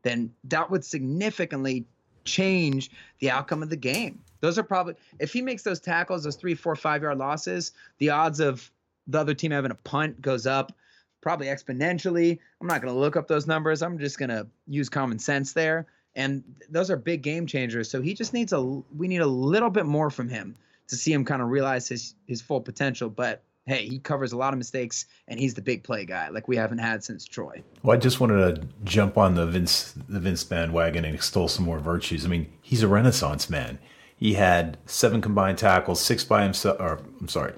[0.02, 1.86] then that would significantly
[2.24, 4.20] change the outcome of the game.
[4.42, 8.10] Those are probably if he makes those tackles, those three, four, five yard losses, the
[8.10, 8.70] odds of
[9.06, 10.72] the other team having a punt goes up
[11.22, 12.38] probably exponentially.
[12.60, 13.80] I'm not going to look up those numbers.
[13.80, 15.86] I'm just going to use common sense there.
[16.14, 17.88] And those are big game changers.
[17.88, 20.54] So he just needs a we need a little bit more from him
[20.88, 23.08] to see him kind of realize his his full potential.
[23.08, 26.48] But hey, he covers a lot of mistakes and he's the big play guy like
[26.48, 27.62] we haven't had since Troy.
[27.82, 31.64] Well, I just wanted to jump on the Vince the Vince bandwagon and extol some
[31.64, 32.26] more virtues.
[32.26, 33.78] I mean, he's a renaissance man.
[34.22, 37.54] He had seven combined tackles, six by himself, or I'm sorry,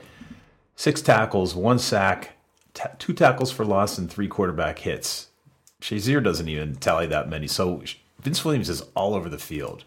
[0.76, 2.38] six tackles, one sack,
[2.72, 5.28] ta- two tackles for loss, and three quarterback hits.
[5.82, 7.48] Shazier doesn't even tally that many.
[7.48, 7.82] So
[8.22, 9.84] Vince Williams is all over the field.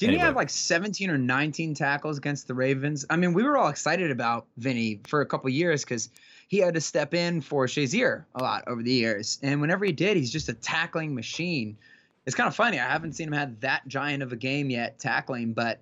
[0.00, 3.04] Didn't he have like 17 or 19 tackles against the Ravens?
[3.08, 6.10] I mean, we were all excited about Vinny for a couple years because
[6.48, 9.38] he had to step in for Shazier a lot over the years.
[9.40, 11.78] And whenever he did, he's just a tackling machine.
[12.26, 12.78] It's kind of funny.
[12.78, 15.80] I haven't seen him have that giant of a game yet tackling, but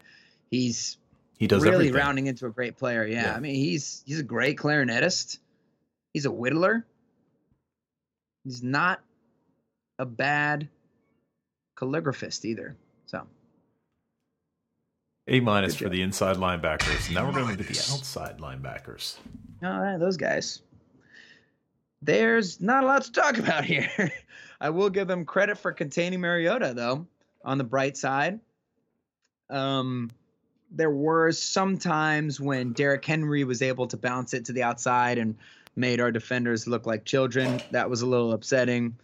[0.50, 0.96] he's
[1.38, 1.94] He does really everything.
[1.94, 3.04] rounding into a great player.
[3.06, 3.24] Yeah.
[3.24, 3.34] Yeah.
[3.36, 5.38] I mean, he's he's a great clarinetist.
[6.14, 6.84] He's a whittler.
[8.44, 9.00] He's not
[9.98, 10.68] a bad
[11.78, 12.74] calligraphist either.
[13.06, 13.26] So
[15.28, 17.12] A minus for the inside linebackers.
[17.12, 19.16] Now we're going to look the outside linebackers.
[19.62, 20.62] All right, those guys.
[22.02, 24.10] There's not a lot to talk about here.
[24.60, 27.06] I will give them credit for containing Mariota, though,
[27.44, 28.40] on the bright side.
[29.48, 30.10] Um,
[30.70, 35.18] there were some times when Derrick Henry was able to bounce it to the outside
[35.18, 35.36] and
[35.74, 37.60] made our defenders look like children.
[37.70, 38.96] That was a little upsetting.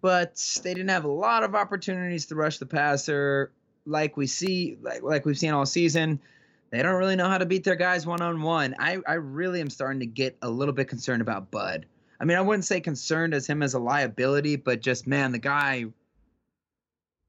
[0.00, 3.52] But they didn't have a lot of opportunities to rush the passer
[3.84, 6.20] like we see like like we've seen all season
[6.70, 8.74] they don't really know how to beat their guys one on one.
[8.78, 11.86] I I really am starting to get a little bit concerned about Bud.
[12.20, 15.38] I mean, I wouldn't say concerned as him as a liability, but just man, the
[15.38, 15.86] guy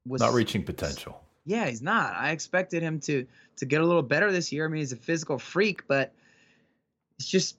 [0.06, 1.22] was Not reaching potential.
[1.44, 2.14] Yeah, he's not.
[2.14, 3.26] I expected him to
[3.56, 4.64] to get a little better this year.
[4.64, 6.12] I mean, he's a physical freak, but
[7.18, 7.56] it's just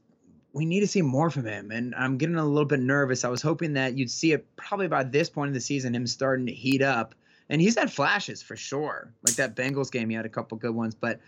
[0.54, 1.72] we need to see more from him.
[1.72, 3.24] And I'm getting a little bit nervous.
[3.24, 6.08] I was hoping that you'd see it probably by this point in the season, him
[6.08, 7.16] starting to heat up.
[7.50, 9.14] And he's had flashes for sure.
[9.26, 10.96] Like that Bengals game, he had a couple good ones.
[10.96, 11.20] But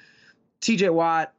[0.62, 1.34] TJ Watt,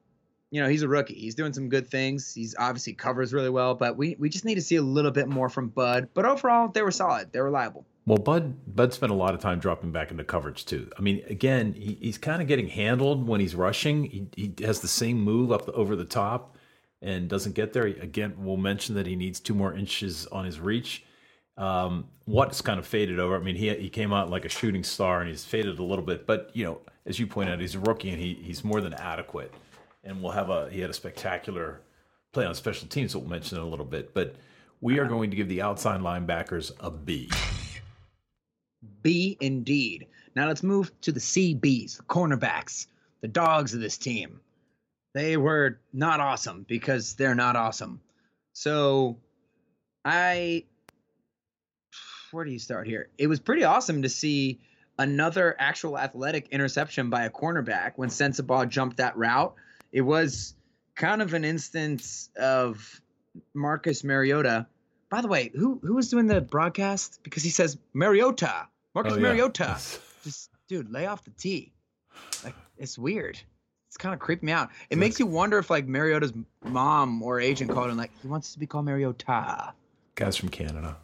[0.54, 1.14] you know, he's a rookie.
[1.14, 2.32] He's doing some good things.
[2.32, 5.26] He's obviously covers really well, but we, we just need to see a little bit
[5.26, 6.10] more from Bud.
[6.14, 7.32] But overall, they were solid.
[7.32, 7.84] They're reliable.
[8.06, 10.88] Well, Bud Bud spent a lot of time dropping back into coverage too.
[10.96, 14.04] I mean, again, he, he's kind of getting handled when he's rushing.
[14.04, 16.56] He, he has the same move up the, over the top
[17.02, 17.86] and doesn't get there.
[17.86, 21.04] Again, we'll mention that he needs two more inches on his reach.
[21.56, 23.34] Um, Watt's kind of faded over.
[23.34, 26.04] I mean, he he came out like a shooting star and he's faded a little
[26.04, 26.28] bit.
[26.28, 28.94] But you know, as you point out, he's a rookie and he he's more than
[28.94, 29.52] adequate.
[30.04, 31.80] And we'll have a he had a spectacular
[32.32, 34.12] play on special teams that we'll mention in a little bit.
[34.14, 34.36] But
[34.80, 37.30] we are going to give the outside linebackers a B.
[39.02, 40.06] B indeed.
[40.36, 42.86] Now let's move to the CBs, the cornerbacks,
[43.20, 44.40] the dogs of this team.
[45.14, 48.00] They were not awesome because they're not awesome.
[48.52, 49.16] So
[50.04, 50.64] I
[52.34, 53.08] where do you start here?
[53.16, 54.60] It was pretty awesome to see
[54.98, 59.54] another actual athletic interception by a cornerback when Sensabaugh jumped that route.
[59.94, 60.54] It was
[60.96, 63.00] kind of an instance of
[63.54, 64.66] Marcus Mariota.
[65.08, 67.20] By the way, who who was doing the broadcast?
[67.22, 69.22] Because he says Mariota, Marcus Oh, yeah.
[69.22, 69.78] Mariota.
[70.24, 71.72] Just dude, lay off the T.
[72.42, 73.38] Like it's weird.
[73.86, 74.70] It's kind of creeping me out.
[74.90, 76.32] It makes you wonder if like Mariota's
[76.64, 79.72] mom or agent called him like he wants to be called Mariota.
[80.16, 80.96] Guys from Canada.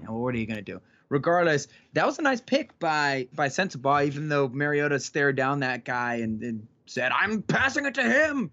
[0.00, 0.80] You know, what are you gonna do?
[1.08, 5.84] Regardless, that was a nice pick by by Sensabaugh, even though Mariota stared down that
[5.84, 8.50] guy and, and said, "I'm passing it to him."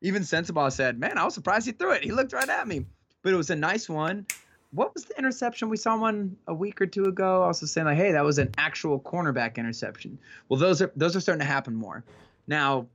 [0.00, 2.04] Even Sensabaugh said, "Man, I was surprised he threw it.
[2.04, 2.86] He looked right at me."
[3.22, 4.26] But it was a nice one.
[4.72, 5.68] What was the interception?
[5.68, 7.42] We saw one a week or two ago.
[7.42, 10.18] Also saying like, "Hey, that was an actual cornerback interception."
[10.48, 12.04] Well, those are those are starting to happen more
[12.46, 12.88] now.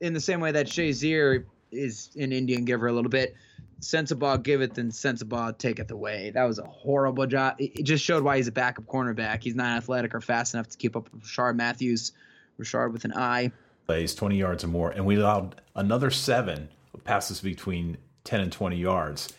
[0.00, 3.36] In the same way that Shazier is an Indian giver a little bit,
[3.80, 6.30] Sensabaugh giveth and Sensabaugh taketh away.
[6.30, 7.56] That was a horrible job.
[7.58, 9.42] It just showed why he's a backup cornerback.
[9.42, 12.12] He's not athletic or fast enough to keep up with Rishard Matthews.
[12.60, 13.52] Rishard with an eye.
[13.86, 16.68] Plays 20 yards or more, and we allowed another seven
[17.04, 19.32] passes between 10 and 20 yards.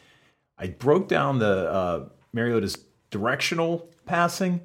[0.57, 2.77] I broke down the uh, Mariota's
[3.09, 4.61] directional passing.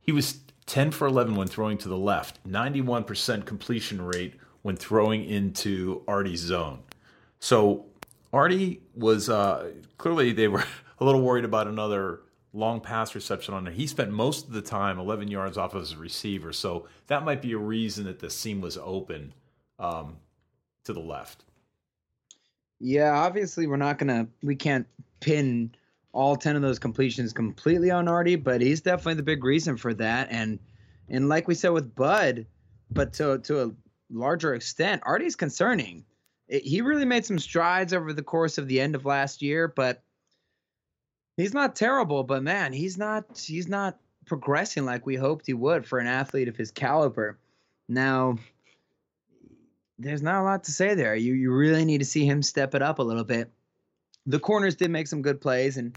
[0.00, 5.24] He was 10 for 11 when throwing to the left, 91% completion rate when throwing
[5.24, 6.80] into Artie's zone.
[7.38, 7.86] So
[8.32, 10.64] Artie was uh, clearly they were
[10.98, 12.20] a little worried about another
[12.54, 13.74] long pass reception on it.
[13.74, 17.42] He spent most of the time 11 yards off of his receiver, so that might
[17.42, 19.34] be a reason that the seam was open
[19.78, 20.16] um,
[20.84, 21.44] to the left.
[22.78, 24.86] Yeah, obviously we're not gonna we can't
[25.20, 25.74] pin
[26.12, 29.94] all ten of those completions completely on Artie, but he's definitely the big reason for
[29.94, 30.28] that.
[30.30, 30.58] And
[31.08, 32.46] and like we said with Bud,
[32.90, 33.70] but to to a
[34.10, 36.04] larger extent, Artie's concerning.
[36.46, 39.66] It, he really made some strides over the course of the end of last year,
[39.66, 40.03] but
[41.36, 42.22] he's not terrible.
[42.22, 46.48] But man, he's not he's not progressing like we hoped he would for an athlete
[46.48, 47.38] of his caliber.
[47.88, 48.38] Now,
[49.98, 51.14] there's not a lot to say there.
[51.14, 53.50] You you really need to see him step it up a little bit.
[54.26, 55.96] The corners did make some good plays, and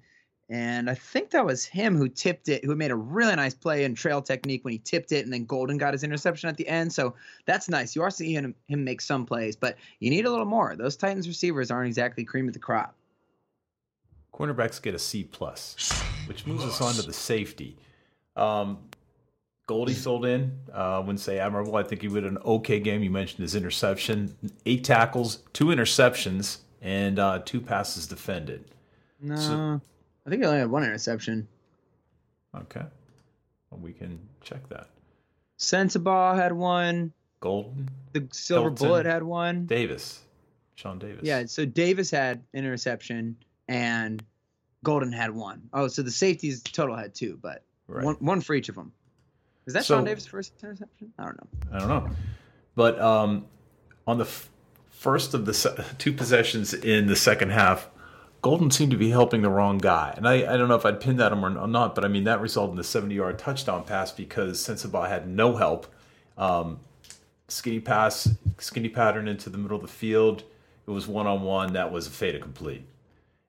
[0.50, 3.84] and I think that was him who tipped it, who made a really nice play
[3.84, 6.68] in trail technique when he tipped it, and then Golden got his interception at the
[6.68, 6.94] end.
[6.94, 7.16] So
[7.46, 7.96] that's nice.
[7.96, 10.76] You are seeing him, him make some plays, but you need a little more.
[10.78, 12.96] Those Titans receivers aren't exactly cream of the crop.
[14.38, 15.76] Cornerbacks get a C plus,
[16.28, 17.78] which moves us on to the safety.
[18.36, 18.78] Um,
[19.66, 20.58] Goldie sold in.
[20.72, 21.76] Uh, wouldn't say admirable.
[21.76, 23.04] I think he would an okay game.
[23.04, 24.36] You mentioned his interception,
[24.66, 28.66] eight tackles, two interceptions, and uh, two passes defended.
[29.20, 29.82] No, So-
[30.26, 31.48] I think he only had one interception.
[32.56, 32.84] Okay,
[33.70, 34.90] well, we can check that.
[35.58, 37.14] Sensabaugh had one.
[37.40, 38.88] Golden The Silver Hilton.
[38.88, 39.66] Bullet had one.
[39.68, 40.22] Davis,
[40.76, 41.22] Sean Davis.
[41.24, 43.36] Yeah, so Davis had interception
[43.68, 44.24] and
[44.84, 45.70] Golden had one.
[45.74, 48.04] Oh, so the safeties total had two, but Right.
[48.06, 48.92] one one for each of them.
[49.66, 51.12] Is that So- Sean Davis' first interception?
[51.18, 51.48] I don't know.
[51.76, 52.10] I don't know.
[52.76, 53.46] But um,
[54.06, 54.50] on the f-
[54.92, 57.90] first of the se- two possessions in the second half,
[58.42, 60.14] Golden seemed to be helping the wrong guy.
[60.16, 62.26] And I, I don't know if I'd pinned that him or not, but I mean,
[62.26, 65.88] that resulted in the 70 yard touchdown pass because Sensabaugh had no help.
[66.38, 66.80] Um,
[67.48, 70.44] skinny pass, skinny pattern into the middle of the field.
[70.88, 71.74] It was one on one.
[71.74, 72.86] That was a fade to accompli.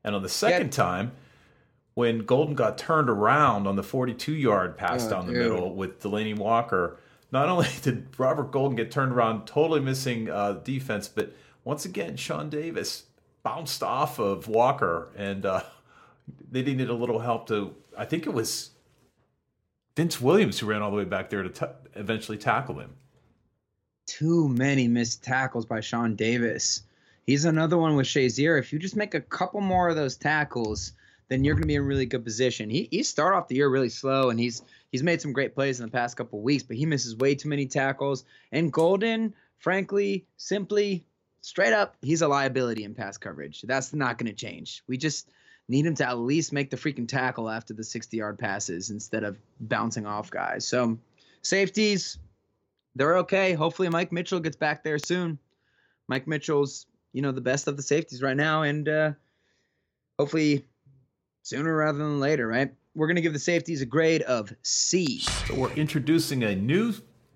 [0.08, 1.12] And on the second time,
[1.92, 5.42] when Golden got turned around on the 42 yard pass Oh, down the dude.
[5.52, 6.96] middle with Delanie Walker,
[7.30, 12.16] not only did Robert Golden get turned around, totally missing uh, defense, but once again,
[12.16, 13.04] Sean Davis
[13.42, 15.60] bounced off of Walker and uh,
[16.50, 18.70] they needed a little help to, I think it was
[19.94, 22.94] Vince Williams who ran all the way back there to t- eventually tackle him.
[24.06, 26.84] Too many missed tackles by Sean Davis.
[27.28, 28.58] He's another one with Shazier.
[28.58, 30.94] If you just make a couple more of those tackles,
[31.28, 32.70] then you're going to be in a really good position.
[32.70, 35.78] He he started off the year really slow, and he's he's made some great plays
[35.78, 38.24] in the past couple weeks, but he misses way too many tackles.
[38.50, 41.04] And Golden, frankly, simply
[41.42, 43.60] straight up, he's a liability in pass coverage.
[43.60, 44.82] That's not going to change.
[44.86, 45.28] We just
[45.68, 49.24] need him to at least make the freaking tackle after the 60 yard passes instead
[49.24, 50.66] of bouncing off guys.
[50.66, 50.96] So
[51.42, 52.16] safeties,
[52.94, 53.52] they're okay.
[53.52, 55.38] Hopefully Mike Mitchell gets back there soon.
[56.08, 59.12] Mike Mitchell's, you know, the best of the safeties right now, and uh,
[60.18, 60.64] hopefully
[61.42, 62.72] sooner rather than later, right?
[62.94, 65.20] We're gonna give the safeties a grade of C.
[65.20, 66.94] So we're introducing a new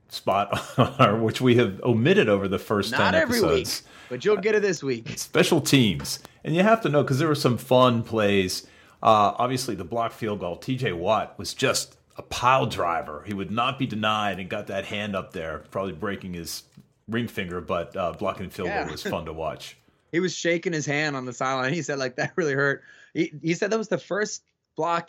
[0.09, 3.83] spot, on our, which we have omitted over the first Not 10 every episodes.
[3.83, 5.09] week, but you'll get it this week.
[5.17, 6.21] special teams.
[6.45, 8.67] And you have to know because there were some fun plays.
[9.03, 13.25] Uh, obviously, the block field goal, TJ Watt was just a pile driver.
[13.27, 16.65] He would not be denied and got that hand up there, probably breaking his
[17.09, 18.83] ring finger, but uh, blocking the field Yeah.
[18.85, 19.77] goal was fun to watch.
[20.13, 21.73] He was shaking his hand on the sideline.
[21.75, 22.83] He said like that really hurt.
[23.15, 24.43] He, he said that was the first
[24.77, 25.09] block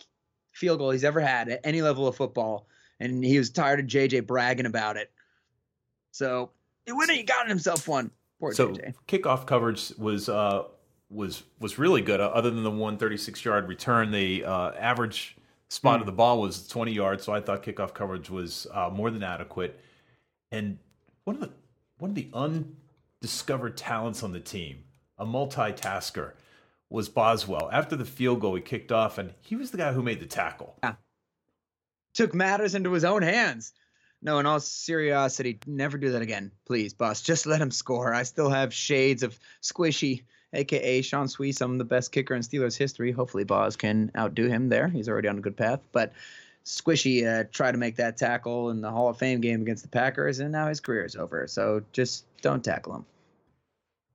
[0.53, 2.67] field goal he's ever had at any level of football,
[3.01, 5.11] and he was tired of JJ bragging about it.
[6.11, 6.51] So
[6.85, 8.11] he went and he got himself one.
[8.39, 8.93] Poor So JJ.
[9.07, 10.63] kickoff coverage was uh,
[11.09, 12.21] was was really good.
[12.21, 15.35] Uh, other than the 136 yard return, the uh, average
[15.69, 17.23] spot of the ball was 20 yards.
[17.25, 19.79] So I thought kickoff coverage was uh, more than adequate.
[20.51, 20.77] And
[21.25, 21.49] one of the
[22.03, 24.83] one of the undiscovered talents on the team,
[25.17, 26.33] a multitasker,
[26.89, 27.69] was Boswell.
[27.71, 30.25] After the field goal, he kicked off, and he was the guy who made the
[30.25, 30.77] tackle.
[32.13, 33.71] Took matters into his own hands.
[34.21, 37.21] No, in all seriousity, never do that again, please, boss.
[37.21, 38.13] Just let him score.
[38.13, 43.13] I still have shades of Squishy, aka Shaun Suisham, the best kicker in Steelers history.
[43.13, 44.89] Hopefully, Boz can outdo him there.
[44.89, 45.79] He's already on a good path.
[45.93, 46.11] But
[46.65, 49.89] Squishy uh, tried to make that tackle in the Hall of Fame game against the
[49.89, 51.47] Packers, and now his career is over.
[51.47, 53.05] So just don't tackle him.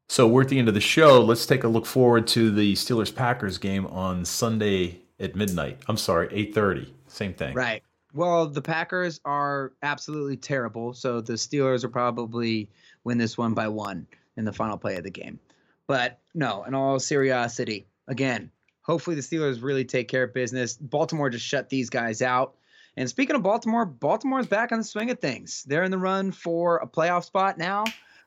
[0.08, 1.22] So we're at the end of the show.
[1.22, 5.82] Let's take a look forward to the Steelers Packers game on Sunday at midnight.
[5.88, 6.90] I'm sorry, 8:30.
[7.08, 7.54] Same thing.
[7.54, 7.82] Right.
[8.14, 12.70] Well, the Packers are absolutely terrible, so the Steelers will probably
[13.04, 14.06] win this one by one
[14.38, 15.38] in the final play of the game.
[15.86, 18.50] But no, in all seriousness, again,
[18.88, 20.76] hopefully the Steelers really take care of business.
[20.76, 22.54] Baltimore just shut these guys out.
[22.96, 25.62] And speaking of Baltimore, Baltimore's back on the swing of things.
[25.64, 27.84] They're in the run for a playoff spot now.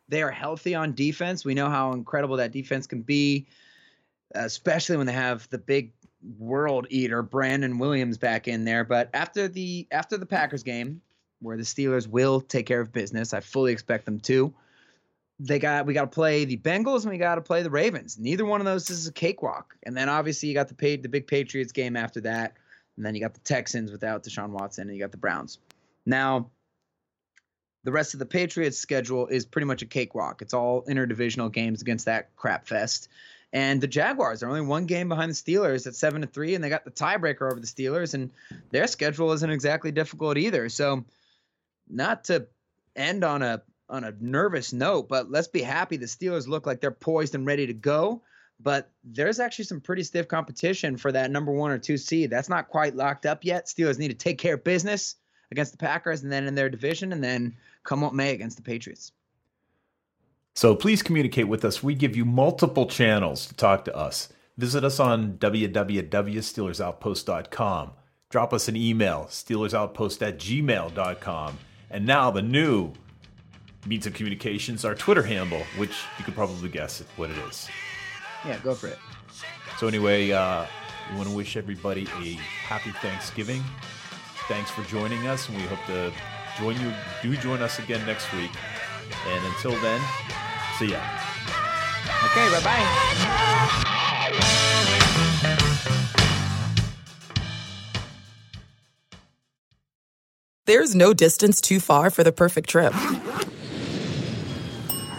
[0.08, 1.44] They are healthy on defense.
[1.44, 3.48] We know how incredible that defense can be,
[4.36, 5.94] especially when they have the big
[6.38, 8.84] world eater Brandon Williams back in there.
[8.84, 11.02] But after the after the Packers game,
[11.42, 14.54] where the Steelers will take care of business, I fully expect them to.
[15.44, 18.20] They got we got to play the Bengals and we got to play the Ravens.
[18.20, 19.76] Neither one of those is a cakewalk.
[19.84, 22.58] And then obviously you got the paid the big Patriots game after that,
[22.96, 25.58] and then you got the Texans without Deshaun Watson, and you got the Browns.
[26.06, 26.50] Now,
[27.84, 30.42] the rest of the Patriots schedule is pretty much a cakewalk.
[30.42, 33.10] It's all interdivisional games against that crap fest.
[33.54, 36.64] And the Jaguars are only one game behind the Steelers at seven to three, and
[36.64, 38.30] they got the tiebreaker over the Steelers, and
[38.70, 40.70] their schedule isn't exactly difficult either.
[40.70, 41.04] So,
[41.90, 42.48] not to
[42.96, 43.62] end on a
[43.92, 47.46] on a nervous note, but let's be happy the Steelers look like they're poised and
[47.46, 48.24] ready to go.
[48.60, 52.30] But there's actually some pretty stiff competition for that number one or two seed.
[52.30, 53.66] That's not quite locked up yet.
[53.66, 55.16] Steelers need to take care of business
[55.52, 58.64] against the Packers and then in their division, and then come what may against the
[58.64, 59.12] Patriots.
[60.54, 61.82] So please communicate with us.
[61.82, 64.30] We give you multiple channels to talk to us.
[64.58, 67.92] Visit us on www.steelersoutpost.com.
[68.30, 71.58] Drop us an email, steelersoutpost at gmail.com.
[71.90, 72.94] And now the new
[73.86, 77.68] means of communications, our Twitter handle, which you could probably guess what it is.
[78.46, 79.00] Yeah, go for it.
[79.78, 80.66] So anyway, uh,
[81.10, 83.64] we want to wish everybody a happy Thanksgiving.
[84.48, 86.12] Thanks for joining us, and we hope to
[86.60, 86.94] join you.
[87.22, 88.52] Do join us again next week.
[89.28, 90.02] And until then,
[90.78, 91.00] see ya.
[92.26, 92.86] Okay, bye bye.
[100.66, 102.94] There's no distance too far for the perfect trip.